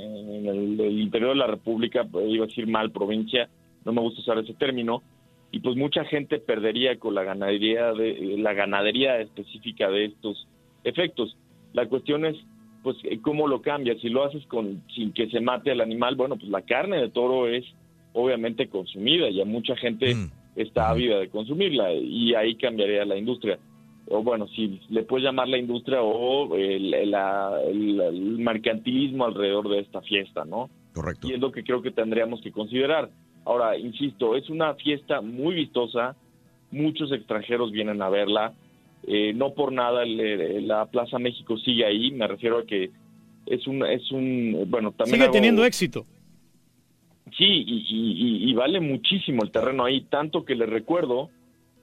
el, 0.48 1.00
interior 1.00 1.30
de 1.30 1.40
la 1.40 1.48
República, 1.48 2.04
pues, 2.04 2.26
iba 2.28 2.44
a 2.44 2.48
decir 2.48 2.68
mal 2.68 2.92
provincia, 2.92 3.48
no 3.86 3.94
me 3.94 4.02
gusta 4.02 4.22
usar 4.22 4.40
ese 4.40 4.54
término, 4.56 5.04
y 5.52 5.60
pues 5.60 5.78
mucha 5.78 6.04
gente 6.06 6.40
perdería 6.40 6.98
con 6.98 7.16
la 7.16 7.24
ganadería 7.24 7.94
de 7.94 8.38
la 8.38 8.54
ganadería 8.54 9.20
específica 9.20 9.90
de 9.90 10.06
estos 10.06 10.48
efectos. 10.84 11.38
La 11.74 11.88
cuestión 11.88 12.26
es 12.26 12.36
pues 12.84 12.98
eh, 13.04 13.20
cómo 13.22 13.48
lo 13.48 13.62
cambias. 13.62 14.00
Si 14.02 14.10
lo 14.10 14.24
haces 14.24 14.46
con 14.48 14.82
sin 14.96 15.14
que 15.14 15.30
se 15.30 15.40
mate 15.40 15.72
al 15.72 15.82
animal, 15.82 16.16
bueno, 16.16 16.38
pues 16.38 16.50
la 16.50 16.62
carne 16.62 16.98
de 16.98 17.10
toro 17.10 17.48
es 17.48 17.66
obviamente 18.14 18.68
consumida 18.68 19.30
y 19.30 19.42
a 19.42 19.46
mucha 19.46 19.76
gente 19.76 20.16
Mm. 20.16 20.32
está 20.56 20.90
ávida 20.90 21.20
de 21.20 21.30
consumirla 21.30 21.94
y 21.94 22.34
ahí 22.34 22.56
cambiaría 22.56 23.06
la 23.06 23.18
industria. 23.18 23.60
O 24.14 24.22
bueno, 24.24 24.48
si 24.50 24.80
le 24.90 25.04
puedes 25.04 25.24
llamar 25.24 25.48
la 25.48 25.58
industria 25.58 26.02
o 26.02 26.56
el, 26.56 26.94
el- 26.94 27.12
la- 27.12 27.60
el- 27.66 28.00
el 28.02 28.22
mercantilismo 28.40 29.26
alrededor 29.26 29.70
de 29.70 29.80
esta 29.80 30.02
fiesta, 30.02 30.44
¿no? 30.46 30.70
Correcto. 30.94 31.28
Y 31.30 31.34
es 31.34 31.40
lo 31.40 31.52
que 31.52 31.64
creo 31.64 31.82
que 31.82 31.92
tendríamos 31.92 32.42
que 32.42 32.52
considerar. 32.52 33.10
Ahora, 33.46 33.78
insisto, 33.78 34.36
es 34.36 34.50
una 34.50 34.74
fiesta 34.76 35.22
muy 35.22 35.56
vistosa, 35.56 36.16
muchos 36.72 37.12
extranjeros 37.12 37.72
vienen 37.72 38.02
a 38.02 38.10
verla, 38.10 38.54
eh, 39.08 39.34
no 39.34 39.54
por 39.54 39.72
nada 39.72 40.04
el- 40.04 40.20
el- 40.20 40.68
la 40.68 40.86
Plaza 40.88 41.18
México 41.18 41.58
sigue 41.58 41.86
ahí, 41.86 42.12
me 42.12 42.28
refiero 42.28 42.60
a 42.60 42.66
que 42.66 42.92
es 43.46 43.66
un, 43.66 43.84
es 43.86 44.12
un 44.12 44.66
bueno, 44.68 44.92
también 44.92 45.16
Sigue 45.16 45.24
hago- 45.24 45.34
teniendo 45.34 45.66
éxito. 45.66 46.06
Sí, 47.38 47.46
y, 47.46 47.86
y- 47.90 48.12
y- 48.46 48.50
y 48.50 48.54
vale 48.54 48.80
muchísimo 48.80 49.44
el 49.44 49.52
terreno 49.52 49.86
ahí, 49.86 50.02
tanto 50.02 50.44
que 50.44 50.54
les 50.56 50.70
recuerdo 50.70 51.30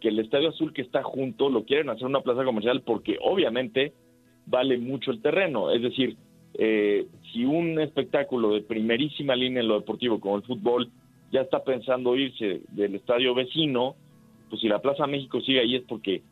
que 0.00 0.08
el 0.08 0.18
Estadio 0.18 0.50
Azul 0.50 0.72
que 0.72 0.82
está 0.82 1.02
junto 1.02 1.48
lo 1.50 1.64
quieren 1.64 1.88
hacer 1.90 2.06
una 2.06 2.20
plaza 2.20 2.44
comercial 2.44 2.82
porque 2.82 3.18
obviamente 3.20 3.92
vale 4.46 4.78
mucho 4.78 5.10
el 5.10 5.20
terreno. 5.20 5.70
Es 5.70 5.82
decir, 5.82 6.16
eh, 6.54 7.06
si 7.32 7.44
un 7.44 7.78
espectáculo 7.80 8.54
de 8.54 8.62
primerísima 8.62 9.34
línea 9.36 9.60
en 9.62 9.68
lo 9.68 9.78
deportivo 9.80 10.20
como 10.20 10.36
el 10.36 10.42
fútbol 10.42 10.88
ya 11.30 11.42
está 11.42 11.62
pensando 11.62 12.16
irse 12.16 12.62
del 12.70 12.94
estadio 12.94 13.34
vecino, 13.34 13.96
pues 14.48 14.60
si 14.62 14.68
la 14.68 14.80
Plaza 14.80 15.06
México 15.06 15.40
sigue 15.40 15.60
ahí 15.60 15.76
es 15.76 15.82
porque 15.82 16.22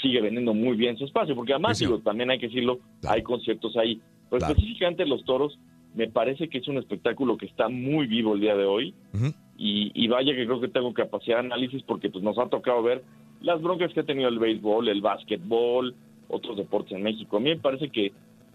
sigue 0.00 0.20
vendiendo 0.20 0.54
muy 0.54 0.76
bien 0.76 0.96
su 0.98 1.04
espacio, 1.04 1.34
porque 1.34 1.52
además, 1.52 1.78
digo, 1.78 1.98
también 1.98 2.30
hay 2.30 2.38
que 2.38 2.46
decirlo, 2.48 2.78
hay 3.08 3.22
conciertos 3.22 3.76
ahí. 3.76 4.00
Pero 4.30 4.38
Claro. 4.40 4.52
específicamente 4.54 5.06
los 5.06 5.24
toros, 5.24 5.58
me 5.94 6.08
parece 6.08 6.48
que 6.48 6.58
es 6.58 6.68
un 6.68 6.76
espectáculo 6.76 7.36
que 7.36 7.46
está 7.46 7.68
muy 7.68 8.06
vivo 8.06 8.34
el 8.34 8.40
día 8.40 8.54
de 8.54 8.64
hoy 8.66 8.94
y, 9.58 9.90
y 9.94 10.08
vaya 10.08 10.34
que 10.34 10.44
creo 10.46 10.60
que 10.60 10.68
tengo 10.68 10.92
capacidad 10.94 11.36
de 11.40 11.46
análisis 11.46 11.82
porque 11.82 12.10
pues 12.10 12.22
nos 12.22 12.38
ha 12.38 12.46
tocado 12.48 12.82
ver 12.82 13.02
las 13.42 13.60
broncas 13.62 13.92
que 13.92 14.00
ha 14.00 14.04
tenido 14.04 14.28
el 14.28 14.38
béisbol, 14.38 14.88
el 14.88 15.00
básquetbol, 15.00 15.94
otros 16.28 16.56
deportes 16.56 16.92
en 16.92 17.02
México. 17.02 17.36
A 17.36 17.40
mí 17.40 17.50
me 17.50 17.56
parece 17.58 17.88
que 17.90 18.12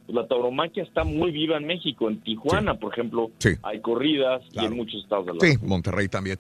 la 0.08 0.28
tauromaquia 0.28 0.84
está 0.84 1.04
muy 1.06 1.32
viva 1.32 1.56
en 1.58 1.66
México. 1.66 2.10
En 2.10 2.20
Tijuana, 2.22 2.74
por 2.76 2.92
ejemplo, 2.92 3.32
Sí. 3.38 3.52
hay 3.64 3.80
corridas 3.80 4.42
y 4.52 4.66
en 4.66 4.76
muchos 4.76 5.02
estados 5.04 5.26
de 5.28 5.34
la 5.34 5.40
Sí, 5.40 5.58
Monterrey 5.66 6.08
también. 6.10 6.38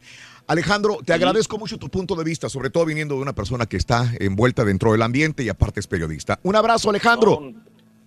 Alejandro, 0.47 0.97
te 1.05 1.13
agradezco 1.13 1.57
mucho 1.57 1.77
tu 1.77 1.87
punto 1.87 2.15
de 2.15 2.23
vista, 2.25 2.49
sobre 2.49 2.69
todo 2.69 2.85
viniendo 2.85 3.15
de 3.15 3.21
una 3.21 3.33
persona 3.33 3.65
que 3.67 3.77
está 3.77 4.11
envuelta 4.19 4.65
dentro 4.65 4.91
del 4.91 5.01
ambiente 5.03 5.43
y 5.43 5.49
aparte 5.49 5.79
es 5.79 5.87
periodista. 5.87 6.39
Un 6.43 6.55
abrazo, 6.55 6.89
Alejandro. 6.89 7.37
Un, 7.37 7.63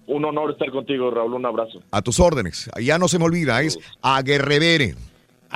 un 0.09 0.25
honor 0.27 0.51
estar 0.51 0.71
contigo, 0.71 1.11
Raúl. 1.11 1.33
Un 1.33 1.47
abrazo. 1.47 1.83
A 1.91 2.03
tus 2.03 2.21
órdenes. 2.21 2.69
Ya 2.83 2.99
no 2.99 3.09
se 3.09 3.19
me 3.19 3.25
olvida, 3.25 3.63
es 3.63 3.79
Aguerrevere. 4.03 4.97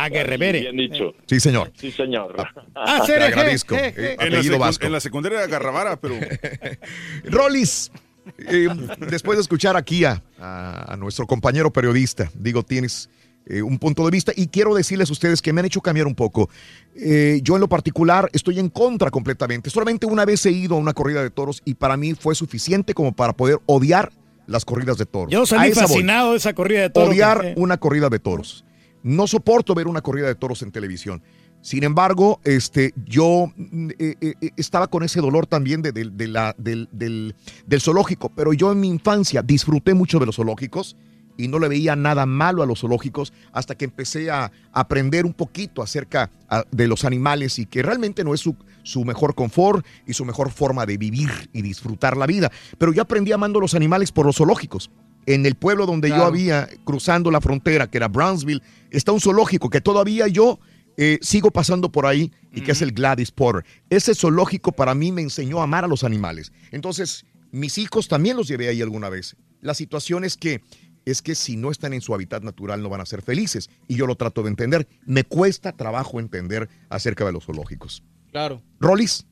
Aguerrevere. 0.05 0.61
Bien 0.61 0.77
dicho. 0.77 1.15
Sí, 1.27 1.41
señor. 1.41 1.73
Sí, 1.77 1.91
señor. 1.93 2.35
Ah, 2.75 3.03
te 3.07 3.15
agradezco. 3.17 3.75
eh, 3.75 4.17
En 4.21 4.31
la, 4.33 4.39
apellido 4.39 4.57
secu- 4.57 4.61
vasco. 4.61 4.87
en 4.87 4.93
la 4.93 5.01
secundaria 5.01 5.39
era 5.39 5.47
Garrabara, 5.49 5.97
pero 6.01 6.15
Rolis, 7.25 7.91
eh, 8.39 8.69
después 9.11 9.39
de 9.39 9.43
escuchar 9.43 9.77
aquí 9.77 10.05
a, 10.05 10.23
a- 10.39 10.93
a 10.93 10.97
nuestro 10.97 11.27
compañero 11.27 11.73
periodista, 11.73 12.31
digo, 12.35 12.63
tienes 12.63 13.09
eh, 13.47 13.63
un 13.63 13.79
punto 13.79 14.05
de 14.05 14.11
vista 14.11 14.33
y 14.37 14.49
quiero 14.49 14.75
decirles 14.75 15.09
a 15.09 15.13
ustedes 15.13 15.41
que 15.43 15.53
me 15.53 15.61
han 15.61 15.67
hecho 15.67 15.81
cambiar 15.81 16.07
un 16.07 16.15
poco. 16.15 16.51
Eh, 16.95 17.41
yo 17.43 17.55
en 17.55 17.61
lo 17.61 17.69
particular 17.69 18.29
estoy 18.33 18.59
en 18.59 18.69
contra 18.69 19.11
completamente. 19.11 19.71
Solamente 19.71 20.07
una 20.07 20.25
vez 20.25 20.45
he 20.47 20.51
ido 20.51 20.75
a 20.77 20.79
una 20.79 20.93
corrida 20.93 21.23
de 21.23 21.31
toros 21.31 21.63
y 21.65 21.75
para 21.75 21.97
mí 21.97 22.15
fue 22.15 22.35
suficiente 22.35 22.95
como 22.95 23.13
para 23.13 23.33
poder 23.33 23.59
odiar 23.67 24.13
las 24.47 24.65
corridas 24.65 24.97
de 24.99 25.07
toros. 25.07 25.31
Yo 25.33 25.43
A 25.43 25.47
salí 25.47 25.71
esa 25.71 25.83
voy. 25.83 25.89
fascinado 25.89 26.31
de 26.33 26.37
esa 26.39 26.55
corrida 26.55 26.83
de 26.83 26.91
toros. 26.91 27.11
Odiar 27.11 27.41
que- 27.41 27.55
una 27.57 27.79
corrida 27.79 28.09
de 28.09 28.19
toros. 28.19 28.65
No 29.09 29.27
soporto 29.27 29.75
ver 29.75 29.87
una 29.89 30.03
corrida 30.03 30.27
de 30.27 30.35
toros 30.35 30.61
en 30.63 30.71
televisión. 30.71 31.23
Sin 31.63 31.83
embargo, 31.83 32.41
este, 32.45 32.93
yo 33.07 33.51
mm, 33.57 33.89
eh, 33.99 34.15
eh, 34.21 34.35
eh, 34.41 34.51
estaba 34.57 34.87
con 34.89 35.03
ese 35.03 35.21
dolor 35.21 35.47
también 35.47 35.81
de, 35.81 36.29
la, 36.29 36.55
del, 36.59 36.89
del- 36.93 37.35
del 37.67 37.81
zoológico, 37.81 38.29
pero 38.29 38.53
yo 38.53 38.71
en 38.71 38.81
mi 38.81 38.89
infancia 38.89 39.43
disfruté 39.43 39.95
mucho 39.95 40.19
de 40.19 40.27
los 40.27 40.37
zoológicos 40.37 40.95
y 41.39 41.49
no 41.49 41.59
le 41.59 41.69
veía 41.69 41.97
nada 41.97 42.27
malo 42.27 42.63
a 42.63 42.67
los 42.67 42.81
zoológicos 42.81 43.33
hasta 43.53 43.77
que 43.77 43.87
empecé 43.87 44.31
a 44.31 44.53
aprender 44.73 45.25
un 45.25 45.33
poquito 45.33 45.83
acerca 45.83 46.31
ah, 46.51 46.65
de 46.71 46.87
los 46.87 47.05
animales 47.05 47.59
y 47.59 47.65
que 47.67 47.83
realmente 47.83 48.25
no 48.25 48.35
es 48.35 48.41
su, 48.41 48.57
su 48.83 49.05
mejor 49.05 49.35
confort 49.35 49.87
y 50.07 50.13
su 50.13 50.25
mejor 50.27 50.51
forma 50.51 50.85
de 50.85 50.99
vivir 50.99 51.31
y 51.53 51.63
disfrutar 51.63 52.17
la 52.17 52.27
vida. 52.27 52.51
Pero 52.77 52.93
yo 52.93 53.03
aprendí 53.03 53.33
amando 53.33 53.59
los 53.59 53.75
animales 53.75 54.13
por 54.13 54.27
los 54.27 54.37
zoológicos. 54.37 54.91
En 55.29 55.45
el 55.45 55.57
pueblo 55.57 55.85
donde 55.85 56.09
yo 56.09 56.25
había 56.25 56.71
cruzando 56.85 57.31
la 57.31 57.43
frontera, 57.43 57.87
que 57.87 57.99
era 57.99 58.09
Brownsville, 58.09 58.63
está 58.91 59.13
un 59.13 59.21
zoológico 59.21 59.69
que 59.69 59.83
todavía 59.83 60.27
yo 60.27 60.59
eh, 60.97 61.19
sigo 61.21 61.51
pasando 61.51 61.93
por 61.93 62.07
ahí 62.07 62.33
y 62.51 62.63
que 62.63 62.73
es 62.73 62.81
el 62.81 62.93
Gladys 62.93 63.31
Potter. 63.31 63.63
Ese 63.91 64.15
zoológico 64.15 64.73
para 64.73 64.95
mí 64.95 65.13
me 65.13 65.21
enseñó 65.21 65.61
a 65.61 65.65
amar 65.65 65.85
a 65.85 65.87
los 65.87 66.03
animales. 66.03 66.51
Entonces, 66.71 67.27
mis 67.53 67.77
hijos 67.77 68.09
también 68.09 68.39
los 68.39 68.49
llevé 68.49 68.69
ahí 68.69 68.81
alguna 68.81 69.11
vez. 69.11 69.37
La 69.61 69.75
situación 69.75 70.25
es 70.25 70.39
que 70.39 70.63
es 71.05 71.21
que 71.21 71.35
si 71.35 71.57
no 71.57 71.71
están 71.71 71.93
en 71.93 72.01
su 72.01 72.15
hábitat 72.15 72.43
natural 72.43 72.83
no 72.83 72.89
van 72.89 73.03
a 73.03 73.07
ser 73.07 73.21
felices 73.21 73.69
y 73.87 73.97
yo 73.97 74.07
lo 74.07 74.17
trato 74.17 74.43
de 74.43 74.49
entender. 74.49 74.89
Me 75.05 75.25
cuesta 75.25 75.73
trabajo 75.73 76.21
entender 76.21 76.71
acerca 76.89 77.27
de 77.27 77.33
los 77.33 77.45
zoológicos. 77.45 78.03
Claro. 78.31 78.63
Rolis, 78.81 79.27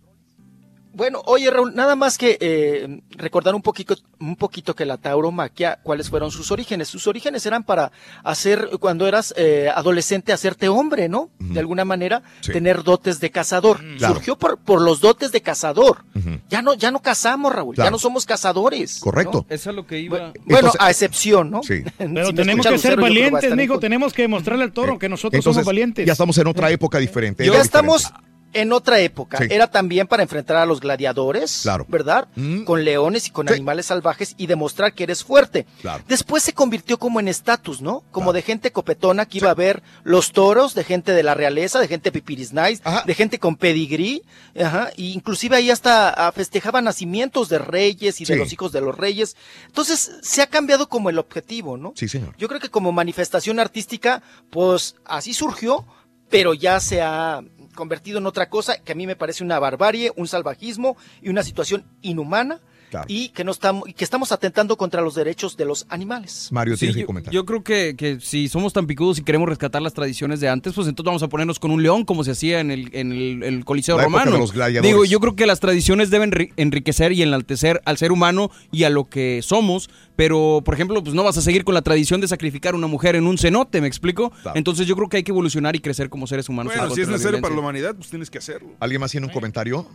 Bueno, 0.97 1.21
oye 1.27 1.51
Raúl, 1.51 1.75
nada 1.75 1.95
más 1.95 2.17
que 2.17 2.39
eh, 2.41 3.01
recordar 3.11 3.55
un 3.55 3.61
poquito, 3.61 3.95
un 4.19 4.35
poquito 4.35 4.75
que 4.75 4.87
la 4.87 4.97
tauromaquia, 4.97 5.79
cuáles 5.83 6.09
fueron 6.09 6.31
sus 6.31 6.51
orígenes. 6.51 6.89
Sus 6.89 7.07
orígenes 7.07 7.45
eran 7.45 7.65
para 7.65 7.93
hacer, 8.25 8.71
cuando 8.81 9.07
eras 9.07 9.35
eh, 9.37 9.69
adolescente, 9.75 10.33
hacerte 10.33 10.71
hombre, 10.71 11.11
¿no? 11.11 11.29
De 11.39 11.61
alguna 11.61 11.85
manera, 11.85 12.23
Sí. 12.41 12.51
tener 12.53 12.83
dotes 12.83 13.21
de 13.21 13.31
cazador. 13.31 13.79
Claro. 13.99 14.15
Surgió 14.15 14.39
por, 14.39 14.57
por 14.59 14.81
los 14.81 15.01
dotes 15.03 15.33
de 15.33 15.43
cazador. 15.43 16.05
Ya 16.49 16.63
no, 16.63 16.73
ya 16.73 16.91
no 16.91 17.03
cazamos, 17.03 17.53
Raúl, 17.55 17.75
Claro. 17.75 17.89
ya 17.89 17.91
no 17.91 17.99
somos 17.99 18.25
cazadores. 18.25 18.99
Correcto. 19.01 19.45
¿no? 19.49 19.55
Eso 19.55 19.69
es 19.71 19.77
lo 19.77 19.87
que 19.87 20.01
iba. 20.01 20.19
Bueno, 20.19 20.33
Entonces- 20.69 20.81
a 20.81 20.91
excepción, 20.91 21.51
¿no? 21.51 21.63
Sí. 21.63 21.83
Pero 21.99 22.27
Si 22.29 22.33
tenemos 22.33 22.67
que 22.67 22.79
ser 22.79 22.93
Lucero, 22.97 23.03
valientes, 23.03 23.51
contra. 23.51 23.81
Tenemos 23.81 24.13
que 24.15 24.23
demostrarle 24.23 24.65
al 24.65 24.73
toro 24.73 24.99
que 24.99 25.11
nosotros 25.11 25.35
entonces 25.41 25.57
somos 25.63 25.67
valientes. 25.67 26.07
ya 26.07 26.13
estamos 26.13 26.39
en 26.39 26.47
otra 26.47 26.71
época 26.71 26.99
diferente. 26.99 27.45
Ya 27.45 27.61
estamos 27.61 28.05
diferente. 28.05 28.27
En 28.53 28.73
otra 28.73 28.99
época. 29.01 29.39
Sí. 29.39 29.45
Era 29.51 29.71
también 29.71 30.07
para 30.07 30.23
enfrentar 30.23 30.57
a 30.57 30.67
los 30.67 30.81
gladiadores, 30.81 31.61
Claro. 31.63 31.85
Mm. 31.87 31.91
¿verdad? 31.93 32.29
Con 32.65 32.85
leones 32.85 33.27
y 33.27 33.31
con 33.31 33.49
animales 33.49 33.87
salvajes 33.87 34.35
y 34.39 34.47
demostrar 34.47 34.95
que 34.95 35.05
eres 35.05 35.25
fuerte. 35.25 35.67
Claro. 35.81 36.03
Después 36.09 36.43
se 36.43 36.53
convirtió 36.53 36.99
como 36.99 37.21
en 37.21 37.29
estatus, 37.29 37.81
¿no? 37.81 38.03
Como 38.11 38.33
de 38.33 38.43
gente 38.43 38.73
copetona 38.73 39.27
que 39.27 39.39
iba 39.39 39.51
a 39.51 39.55
ver 39.55 39.83
los 40.05 40.33
toros, 40.33 40.75
de 40.75 40.85
gente 40.85 41.13
de 41.13 41.23
la 41.23 41.35
realeza, 41.35 41.81
de 41.81 41.89
gente 41.89 42.13
pipiris 42.13 42.53
nice, 42.53 42.83
de 43.05 43.15
gente 43.15 43.39
con 43.39 43.57
pedigrí, 43.57 44.23
ajá, 44.59 44.91
y 44.97 45.13
inclusive 45.13 45.57
ahí 45.57 45.71
hasta 45.71 46.11
ah, 46.11 46.33
festejaban 46.33 46.85
nacimientos 46.85 47.49
de 47.49 47.59
reyes 47.59 48.21
y 48.21 48.25
de 48.25 48.37
los 48.37 48.53
hijos 48.53 48.73
de 48.73 48.81
los 48.81 48.97
reyes. 48.97 49.37
Entonces 49.67 50.13
se 50.23 50.43
ha 50.43 50.47
cambiado 50.47 50.89
como 50.89 51.11
el 51.11 51.19
objetivo, 51.19 51.77
¿no? 51.77 51.93
Sí, 51.97 52.09
señor. 52.09 52.35
Yo 52.39 52.49
creo 52.49 52.61
que 52.61 52.71
como 52.71 52.93
manifestación 52.93 53.61
artística, 53.61 54.23
pues 54.51 54.97
así 55.05 55.35
surgió, 55.35 55.85
pero 56.29 56.55
ya 56.55 56.81
se 56.81 57.03
ha 57.03 57.43
convertido 57.77 58.19
en 58.19 58.27
otra 58.27 58.51
cosa 58.51 58.83
que 58.83 58.91
a 58.91 58.95
mí 58.97 59.07
me 59.07 59.15
parece 59.15 59.45
una 59.45 59.61
barbarie, 59.61 60.13
un 60.17 60.27
salvajismo 60.27 60.97
y 61.23 61.29
una 61.29 61.45
situación 61.45 61.85
inhumana 62.03 62.61
y 63.09 63.29
que 63.31 63.45
no 63.45 63.53
estamos 63.53 63.89
y 63.89 63.93
que 63.93 64.05
estamos 64.05 64.33
atentando 64.33 64.77
contra 64.77 65.03
los 65.03 65.15
derechos 65.15 65.57
de 65.57 65.65
los 65.65 65.87
animales. 65.89 66.49
Mario, 66.53 66.75
Sí, 66.77 66.81
tienes 66.81 66.97
que 66.97 67.01
yo, 67.03 67.07
comentar. 67.07 67.33
yo 67.33 67.45
creo 67.45 67.63
que, 67.65 67.95
que 67.97 68.21
si 68.21 68.49
somos 68.49 68.73
tan 68.73 68.87
picudos 68.87 69.19
y 69.19 69.23
queremos 69.23 69.49
rescatar 69.49 69.83
las 69.83 69.93
tradiciones 69.95 70.41
de 70.41 70.49
antes, 70.49 70.73
pues 70.75 70.89
entonces 70.89 71.07
vamos 71.07 71.23
a 71.23 71.29
ponernos 71.29 71.59
con 71.59 71.71
un 71.71 71.83
león 71.83 72.05
como 72.05 72.25
se 72.25 72.31
hacía 72.33 72.61
en 72.61 72.71
el, 72.71 72.91
en 72.95 73.13
el, 73.13 73.43
el 73.43 73.65
Coliseo 73.65 73.97
La 73.97 74.05
época 74.05 74.19
Romano. 74.21 74.33
de 74.37 74.39
los 74.39 74.53
gladiadores. 74.53 74.91
Digo, 74.93 75.05
yo 75.05 75.21
creo 75.21 75.37
que 75.37 75.47
las 75.47 75.61
tradiciones 75.61 76.11
deben 76.11 76.31
ri- 76.33 76.53
enriquecer 76.57 77.13
y 77.13 77.23
enaltecer 77.23 77.81
al 77.85 77.97
ser 77.99 78.13
humano 78.13 78.51
y 78.73 78.85
a 78.85 78.91
lo 78.91 79.09
que 79.09 79.41
somos, 79.43 79.91
pero 80.17 80.63
por 80.65 80.75
ejemplo, 80.75 81.03
pues 81.03 81.15
no 81.15 81.25
vas 81.25 81.37
a 81.37 81.43
seguir 81.43 81.65
con 81.65 81.75
la 81.75 81.83
tradición 81.83 82.21
de 82.21 82.29
sacrificar 82.29 82.75
a 82.75 82.77
una 82.77 82.87
mujer 82.87 83.17
en 83.17 83.27
un 83.27 83.37
cenote, 83.39 83.81
¿me 83.81 83.89
explico? 83.89 84.33
Entonces 84.55 84.87
yo 84.87 84.97
creo 84.97 85.09
que 85.09 85.19
hay 85.19 85.23
que 85.23 85.33
evolucionar 85.33 85.77
y 85.77 85.81
crecer 85.81 86.09
como 86.09 86.27
seres 86.27 86.49
humanos. 86.49 86.73
bueno, 86.75 86.89
en 86.89 86.95
si 86.95 87.01
es 87.03 87.09
necesario 87.09 87.41
para 87.41 87.55
la 87.55 87.61
humanidad, 87.61 87.95
pues 87.95 88.09
tienes 88.09 88.31
que 88.31 88.39
hacerlo. 88.39 88.69
¿Alguien 88.81 89.01
más 89.01 89.11
tiene 89.11 89.27
un 89.27 89.33
comentario? 89.33 89.87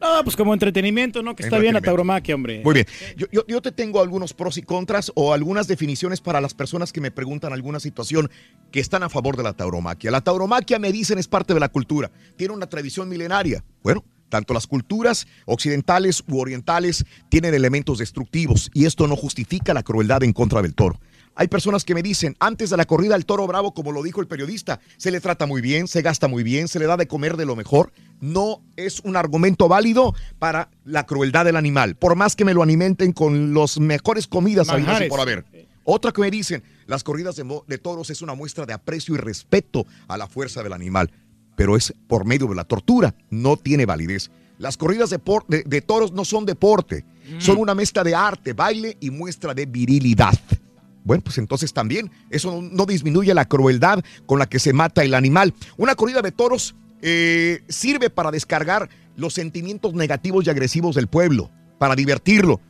No, 0.00 0.24
pues 0.24 0.34
como 0.36 0.54
entretenimiento, 0.54 1.22
¿no? 1.22 1.36
Que 1.36 1.42
está 1.42 1.58
bien 1.58 1.74
la 1.74 1.80
tauromaquia, 1.80 2.34
hombre. 2.34 2.62
Muy 2.64 2.74
bien. 2.74 2.86
Yo, 3.16 3.26
yo- 3.30 3.44
yo 3.46 3.60
te 3.60 3.70
tengo 3.70 4.00
algunos 4.00 4.32
pros 4.32 4.56
y 4.56 4.62
contras 4.62 5.12
o 5.14 5.32
algunas 5.34 5.68
definiciones 5.68 6.20
para 6.20 6.40
las 6.40 6.54
personas 6.54 6.92
que 6.92 7.00
me 7.00 7.10
preguntan 7.10 7.52
alguna 7.52 7.80
situación 7.80 8.30
que 8.70 8.80
están 8.80 9.02
a 9.02 9.08
favor 9.10 9.36
de 9.36 9.42
la 9.42 9.52
tauromaquia. 9.52 10.10
La 10.10 10.22
tauromaquia, 10.22 10.78
me 10.78 10.90
dicen, 10.92 11.18
es 11.18 11.28
parte 11.28 11.52
de 11.54 11.60
la 11.60 11.68
cultura. 11.68 12.10
Tiene 12.36 12.54
una 12.54 12.66
tradición 12.66 13.08
milenaria. 13.08 13.62
Bueno, 13.82 14.02
tanto 14.30 14.54
las 14.54 14.66
culturas 14.66 15.26
occidentales 15.44 16.22
u 16.28 16.38
orientales 16.40 17.04
tienen 17.28 17.52
elementos 17.52 17.98
destructivos 17.98 18.70
y 18.72 18.86
esto 18.86 19.06
no 19.06 19.16
justifica 19.16 19.74
la 19.74 19.82
crueldad 19.82 20.22
en 20.22 20.32
contra 20.32 20.62
del 20.62 20.74
toro. 20.74 20.98
Hay 21.36 21.48
personas 21.48 21.84
que 21.84 21.94
me 21.94 22.02
dicen, 22.02 22.36
antes 22.38 22.70
de 22.70 22.76
la 22.76 22.84
corrida 22.84 23.14
al 23.14 23.24
toro 23.24 23.46
bravo, 23.46 23.72
como 23.72 23.92
lo 23.92 24.02
dijo 24.02 24.20
el 24.20 24.26
periodista, 24.26 24.80
se 24.98 25.10
le 25.10 25.20
trata 25.20 25.46
muy 25.46 25.60
bien, 25.62 25.88
se 25.88 26.02
gasta 26.02 26.28
muy 26.28 26.42
bien, 26.42 26.68
se 26.68 26.78
le 26.78 26.86
da 26.86 26.96
de 26.96 27.06
comer 27.06 27.36
de 27.36 27.46
lo 27.46 27.56
mejor. 27.56 27.92
No 28.20 28.60
es 28.76 29.00
un 29.00 29.16
argumento 29.16 29.66
válido 29.68 30.14
para 30.38 30.68
la 30.84 31.06
crueldad 31.06 31.44
del 31.46 31.56
animal, 31.56 31.94
por 31.96 32.14
más 32.16 32.36
que 32.36 32.44
me 32.44 32.52
lo 32.52 32.62
alimenten 32.62 33.12
con 33.12 33.54
las 33.54 33.78
mejores 33.80 34.26
comidas 34.26 34.66
habidas 34.74 34.98
por 35.08 35.20
haber. 35.20 35.44
Otra 35.84 36.12
que 36.12 36.20
me 36.20 36.30
dicen, 36.30 36.62
las 36.86 37.02
corridas 37.02 37.36
de, 37.36 37.78
toros 37.78 38.10
es 38.10 38.20
una 38.20 38.34
muestra 38.34 38.66
de 38.66 38.74
aprecio 38.74 39.14
y 39.14 39.18
respeto 39.18 39.86
a 40.08 40.18
la 40.18 40.26
fuerza 40.26 40.62
del 40.62 40.74
animal, 40.74 41.10
pero 41.56 41.74
es 41.76 41.94
por 42.06 42.26
medio 42.26 42.48
de 42.48 42.54
la 42.54 42.64
tortura, 42.64 43.14
no 43.30 43.56
tiene 43.56 43.86
validez. 43.86 44.30
Las 44.58 44.76
corridas 44.76 45.08
de, 45.08 45.18
por- 45.18 45.46
de- 45.46 45.62
de 45.62 45.80
toros 45.80 46.12
no 46.12 46.26
son 46.26 46.44
deporte, 46.44 47.04
son 47.38 47.56
una 47.56 47.74
mezcla 47.74 48.04
de 48.04 48.14
arte, 48.14 48.52
baile 48.52 48.98
y 49.00 49.10
muestra 49.10 49.54
de 49.54 49.64
virilidad. 49.64 50.38
Bueno, 51.04 51.22
pues 51.24 51.38
entonces 51.38 51.72
también 51.72 52.10
eso 52.30 52.50
no, 52.50 52.62
no 52.62 52.86
disminuye 52.86 53.32
la 53.34 53.46
crueldad 53.46 54.02
con 54.26 54.38
la 54.38 54.46
que 54.46 54.58
se 54.58 54.72
mata 54.72 55.02
el 55.02 55.14
animal. 55.14 55.54
Una 55.76 55.94
corrida 55.94 56.22
de 56.22 56.32
toros 56.32 56.74
eh, 57.02 57.62
sirve 57.68 58.10
para 58.10 58.30
descargar 58.30 58.88
los 59.16 59.34
sentimientos 59.34 59.94
negativos 59.94 60.46
y 60.46 60.50
agresivos 60.50 60.94
del 60.94 61.06
pueblo, 61.06 61.50
para 61.78 61.94
divertirlo. 61.94 62.60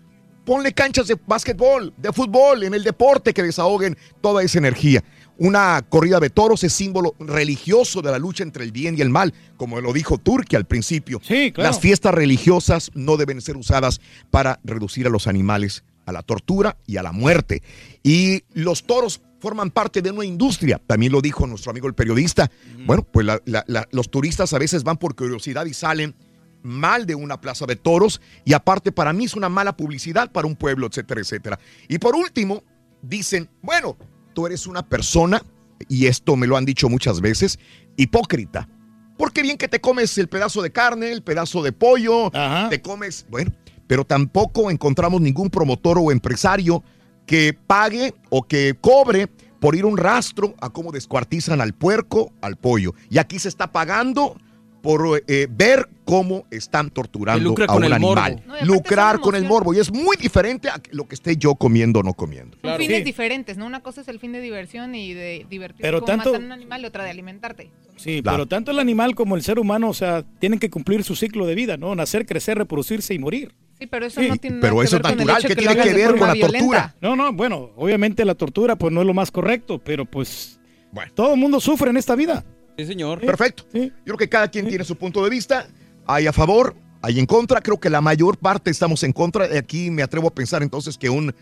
Ponle 0.44 0.72
canchas 0.72 1.06
de 1.06 1.18
básquetbol, 1.26 1.92
de 1.96 2.12
fútbol, 2.12 2.62
en 2.62 2.74
el 2.74 2.82
deporte 2.82 3.34
que 3.34 3.42
desahoguen 3.42 3.96
toda 4.20 4.42
esa 4.42 4.58
energía. 4.58 5.04
Una 5.36 5.82
corrida 5.88 6.18
de 6.20 6.30
toros 6.30 6.64
es 6.64 6.72
símbolo 6.72 7.14
religioso 7.18 8.02
de 8.02 8.10
la 8.10 8.18
lucha 8.18 8.42
entre 8.42 8.64
el 8.64 8.72
bien 8.72 8.96
y 8.96 9.00
el 9.00 9.10
mal, 9.10 9.34
como 9.56 9.80
lo 9.80 9.92
dijo 9.92 10.18
Turquía 10.18 10.58
al 10.58 10.66
principio. 10.66 11.20
Sí, 11.22 11.52
claro. 11.52 11.70
Las 11.70 11.80
fiestas 11.80 12.14
religiosas 12.14 12.90
no 12.94 13.16
deben 13.16 13.40
ser 13.40 13.56
usadas 13.56 14.00
para 14.30 14.60
reducir 14.64 15.06
a 15.06 15.10
los 15.10 15.26
animales 15.26 15.84
a 16.06 16.12
la 16.12 16.22
tortura 16.22 16.76
y 16.86 16.96
a 16.96 17.02
la 17.02 17.12
muerte. 17.12 17.62
Y 18.02 18.42
los 18.52 18.84
toros 18.84 19.20
forman 19.40 19.70
parte 19.70 20.02
de 20.02 20.10
una 20.10 20.24
industria, 20.24 20.80
también 20.86 21.12
lo 21.12 21.20
dijo 21.20 21.46
nuestro 21.46 21.70
amigo 21.70 21.86
el 21.88 21.94
periodista. 21.94 22.50
Bueno, 22.86 23.02
pues 23.10 23.24
la- 23.26 23.40
la- 23.46 23.64
la- 23.66 23.88
los 23.92 24.10
turistas 24.10 24.52
a 24.52 24.58
veces 24.58 24.82
van 24.84 24.96
por 24.98 25.14
curiosidad 25.14 25.64
y 25.66 25.72
salen 25.74 26.14
mal 26.62 27.06
de 27.06 27.14
una 27.14 27.40
plaza 27.40 27.64
de 27.64 27.76
toros 27.76 28.20
y 28.44 28.52
aparte 28.52 28.92
para 28.92 29.14
mí 29.14 29.24
es 29.24 29.34
una 29.34 29.48
mala 29.48 29.76
publicidad 29.76 30.30
para 30.30 30.46
un 30.46 30.56
pueblo, 30.56 30.86
etcétera, 30.88 31.20
etcétera. 31.22 31.58
Y 31.88 31.98
por 31.98 32.14
último, 32.14 32.62
dicen, 33.00 33.48
bueno, 33.62 33.96
tú 34.34 34.46
eres 34.46 34.66
una 34.66 34.86
persona, 34.86 35.42
y 35.88 36.04
esto 36.04 36.36
me 36.36 36.46
lo 36.46 36.58
han 36.58 36.66
dicho 36.66 36.90
muchas 36.90 37.22
veces, 37.22 37.58
hipócrita. 37.96 38.68
Porque 39.16 39.40
bien 39.42 39.56
que 39.58 39.68
te 39.68 39.80
comes 39.80 40.16
el 40.18 40.28
pedazo 40.28 40.60
de 40.62 40.70
carne, 40.70 41.12
el 41.12 41.22
pedazo 41.22 41.62
de 41.62 41.72
pollo, 41.72 42.30
te 42.70 42.80
comes, 42.82 43.26
bueno, 43.30 43.52
pero 43.90 44.04
tampoco 44.04 44.70
encontramos 44.70 45.20
ningún 45.20 45.50
promotor 45.50 45.98
o 45.98 46.12
empresario 46.12 46.84
que 47.26 47.58
pague 47.66 48.14
o 48.28 48.44
que 48.44 48.76
cobre 48.80 49.26
por 49.58 49.74
ir 49.74 49.84
un 49.84 49.96
rastro 49.96 50.54
a 50.60 50.70
cómo 50.70 50.92
descuartizan 50.92 51.60
al 51.60 51.72
puerco, 51.72 52.32
al 52.40 52.54
pollo. 52.54 52.94
Y 53.10 53.18
aquí 53.18 53.40
se 53.40 53.48
está 53.48 53.72
pagando 53.72 54.36
por 54.82 55.22
eh, 55.26 55.46
ver 55.50 55.88
cómo 56.04 56.46
están 56.50 56.90
torturando 56.90 57.54
a 57.68 57.76
un 57.76 57.84
animal. 57.84 58.42
Lucrar 58.64 59.20
con 59.20 59.34
el 59.34 59.44
morbo. 59.44 59.74
Y 59.74 59.78
es 59.78 59.92
muy 59.92 60.16
diferente 60.16 60.68
a 60.68 60.80
lo 60.90 61.06
que 61.06 61.14
esté 61.14 61.36
yo 61.36 61.54
comiendo 61.54 62.00
o 62.00 62.02
no 62.02 62.14
comiendo. 62.14 62.56
Son 62.62 62.76
fines 62.76 63.04
diferentes, 63.04 63.56
¿no? 63.56 63.66
Una 63.66 63.80
cosa 63.80 64.00
es 64.00 64.08
el 64.08 64.18
fin 64.18 64.32
de 64.32 64.40
diversión 64.40 64.94
y 64.94 65.14
de 65.14 65.46
divertirse 65.48 65.82
pero 65.82 66.02
tanto, 66.02 66.32
matar 66.32 66.44
un 66.44 66.52
animal 66.52 66.82
y 66.82 66.86
otra 66.86 67.04
de 67.04 67.10
alimentarte. 67.10 67.70
Sí, 67.96 68.22
pero 68.22 68.46
tanto 68.46 68.70
el 68.70 68.78
animal 68.78 69.14
como 69.14 69.36
el 69.36 69.42
ser 69.42 69.58
humano, 69.58 69.90
o 69.90 69.94
sea, 69.94 70.24
tienen 70.38 70.58
que 70.58 70.70
cumplir 70.70 71.04
su 71.04 71.14
ciclo 71.14 71.46
de 71.46 71.54
vida, 71.54 71.76
¿no? 71.76 71.94
Nacer, 71.94 72.26
crecer, 72.26 72.56
reproducirse 72.56 73.12
y 73.12 73.18
morir. 73.18 73.54
Sí, 73.78 73.86
pero 73.86 74.06
eso 74.06 74.20
no 74.20 74.36
tiene 74.36 74.58
pero 74.60 74.82
eso 74.82 74.96
es 74.96 75.02
natural, 75.02 75.42
¿qué 75.42 75.56
tiene 75.56 75.76
que 75.76 75.94
ver 75.94 76.16
con 76.16 76.28
la 76.28 76.34
tortura? 76.34 76.94
No, 77.00 77.16
no, 77.16 77.32
bueno, 77.32 77.70
obviamente 77.76 78.24
la 78.24 78.34
tortura 78.34 78.76
pues 78.76 78.92
no 78.92 79.00
es 79.00 79.06
lo 79.06 79.14
más 79.14 79.30
correcto, 79.30 79.78
pero 79.78 80.04
pues 80.04 80.60
bueno. 80.92 81.12
todo 81.14 81.34
el 81.34 81.40
mundo 81.40 81.60
sufre 81.60 81.90
en 81.90 81.96
esta 81.96 82.14
vida. 82.14 82.44
Sí, 82.80 82.86
señor. 82.86 83.20
Perfecto. 83.20 83.64
Yo 83.72 83.90
creo 84.04 84.16
que 84.16 84.28
cada 84.28 84.48
quien 84.48 84.66
tiene 84.66 84.84
su 84.84 84.96
punto 84.96 85.22
de 85.22 85.30
vista. 85.30 85.66
Hay 86.06 86.26
a 86.26 86.32
favor, 86.32 86.74
hay 87.02 87.18
en 87.18 87.26
contra. 87.26 87.60
Creo 87.60 87.78
que 87.78 87.90
la 87.90 88.00
mayor 88.00 88.38
parte 88.38 88.70
estamos 88.70 89.02
en 89.02 89.12
contra. 89.12 89.44
Aquí 89.58 89.90
me 89.90 90.02
atrevo 90.02 90.28
a 90.28 90.34
pensar 90.34 90.62
entonces 90.62 90.96
que 90.96 91.10
un 91.10 91.34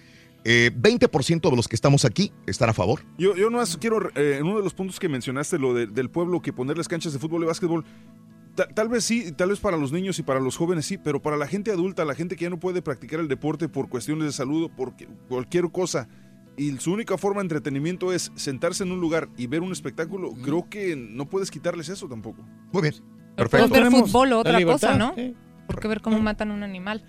20% 0.44 1.46
eh, 1.46 1.51
de 1.51 1.57
los 1.57 1.68
que 1.68 1.77
estamos 1.77 2.05
aquí 2.05 2.33
están 2.46 2.70
a 2.70 2.74
favor. 2.74 3.03
Yo, 3.18 3.37
yo 3.37 3.51
no 3.51 3.62
quiero, 3.81 4.11
eh, 4.16 4.38
en 4.38 4.46
uno 4.46 4.59
de 4.59 4.64
los 4.64 4.74
puntos 4.74 4.98
que 4.98 5.09
mencionaste, 5.09 5.59
lo 5.59 5.74
del 5.74 6.11
pueblo, 6.11 6.40
que 6.42 6.53
ponerles 6.53 6.88
canchas 6.88 7.12
de 7.12 7.18
fútbol 7.18 7.42
y 7.44 7.46
básquetbol, 7.46 7.85
tal 8.74 8.88
vez 8.88 9.05
sí, 9.05 9.33
tal 9.33 9.51
vez 9.51 9.61
para 9.61 9.77
los 9.77 9.92
niños 9.92 10.18
y 10.18 10.22
para 10.22 10.40
los 10.40 10.57
jóvenes 10.57 10.87
sí, 10.87 10.98
pero 10.98 11.22
para 11.22 11.37
la 11.37 11.46
gente 11.46 11.70
adulta, 11.70 12.05
la 12.05 12.14
gente 12.14 12.37
que 12.37 12.44
ya 12.44 12.51
no 12.51 12.59
puede 12.59 12.83
practicar 12.83 13.20
el 13.20 13.29
deporte 13.29 13.68
por 13.68 13.88
cuestiones 13.88 14.24
de 14.24 14.33
salud 14.33 14.64
o 14.64 14.68
por 14.68 14.94
cualquier 15.29 15.70
cosa, 15.70 16.09
y 16.59 16.77
su 16.79 16.92
única 16.92 17.16
forma 17.16 17.40
de 17.40 17.44
entretenimiento 17.44 18.12
es 18.12 18.33
sentarse 18.35 18.83
en 18.83 18.92
un 18.92 19.01
lugar 19.01 19.29
y 19.37 19.47
ver 19.47 19.62
un 19.62 19.73
espectáculo, 19.73 20.33
creo 20.42 20.68
que 20.68 20.97
no 20.97 21.29
puedes 21.29 21.51
quitarles 21.51 21.88
eso 21.88 22.09
tampoco. 22.09 22.44
Muy 22.73 22.83
bien. 22.83 22.94
Perfecto. 23.37 23.68
ver 23.68 23.90
fútbol 23.90 24.33
o 24.33 24.40
otra 24.40 24.62
cosa, 24.64 24.97
¿no? 24.97 25.14
Porque 25.66 25.87
ver 25.87 26.01
cómo 26.01 26.18
matan 26.18 26.51
a 26.51 26.55
un 26.55 26.62
animal. 26.62 27.05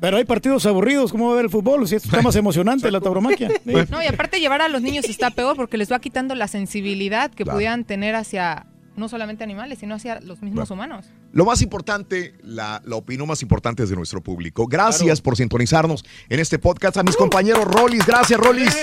Pero 0.00 0.16
hay 0.16 0.24
partidos 0.24 0.66
aburridos, 0.66 1.12
¿cómo 1.12 1.26
va 1.26 1.32
a 1.32 1.36
ver 1.36 1.44
el 1.44 1.50
fútbol? 1.50 1.86
Si 1.86 1.94
está 1.94 2.22
más 2.22 2.34
emocionante 2.36 2.90
la 2.90 3.00
tauromaquia. 3.00 3.50
No, 3.90 4.02
y 4.02 4.06
aparte 4.06 4.40
llevar 4.40 4.60
a 4.60 4.68
los 4.68 4.82
niños 4.82 5.04
está 5.04 5.30
peor 5.30 5.56
porque 5.56 5.76
les 5.76 5.92
va 5.92 6.00
quitando 6.00 6.34
la 6.34 6.48
sensibilidad 6.48 7.30
que 7.30 7.44
pudieran 7.44 7.84
tener 7.84 8.14
hacia 8.14 8.66
no 9.02 9.08
solamente 9.08 9.44
animales, 9.44 9.80
sino 9.80 9.96
hacia 9.96 10.20
los 10.20 10.40
mismos 10.40 10.70
humanos. 10.70 11.06
Lo 11.32 11.44
más 11.44 11.60
importante, 11.60 12.34
la, 12.42 12.80
opinión 12.92 13.28
más 13.28 13.42
importante 13.42 13.82
es 13.82 13.90
de 13.90 13.96
nuestro 13.96 14.22
público. 14.22 14.66
Gracias 14.66 15.20
por 15.20 15.36
sintonizarnos 15.36 16.04
en 16.30 16.40
este 16.40 16.58
podcast. 16.58 16.96
A 16.96 17.02
mis 17.02 17.16
compañeros 17.16 17.64
Rolis, 17.64 18.06
gracias 18.06 18.40
Rolis. 18.40 18.74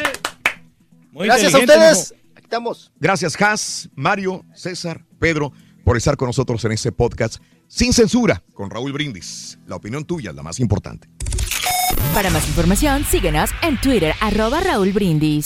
gracias 1.14 1.56
a 1.56 1.60
ustedes. 1.60 2.14
estamos. 2.36 2.92
Gracias 3.00 3.42
Has, 3.42 3.90
Mario, 3.96 4.46
César, 4.54 5.06
Pedro, 5.18 5.52
por 5.84 5.98
estar 5.98 6.18
con 6.18 6.28
nosotros 6.28 6.64
en 6.66 6.74
este 6.74 6.92
podcast 6.92 7.42
sin 7.68 7.94
censura 7.94 8.44
con 8.54 8.70
Raúl 8.70 8.92
Brindis. 8.92 9.58
La 9.66 9.78
opinión 9.78 10.04
tuya 10.04 10.32
es 10.32 10.36
la 10.36 10.44
más 10.44 10.60
importante. 10.60 11.08
Para 12.14 12.30
más 12.30 12.48
información, 12.48 13.06
síguenos 13.06 13.52
en 13.62 13.80
Twitter, 13.80 14.14
arroba 14.20 14.60
Raúl 14.60 14.92
Brindis. 14.92 15.46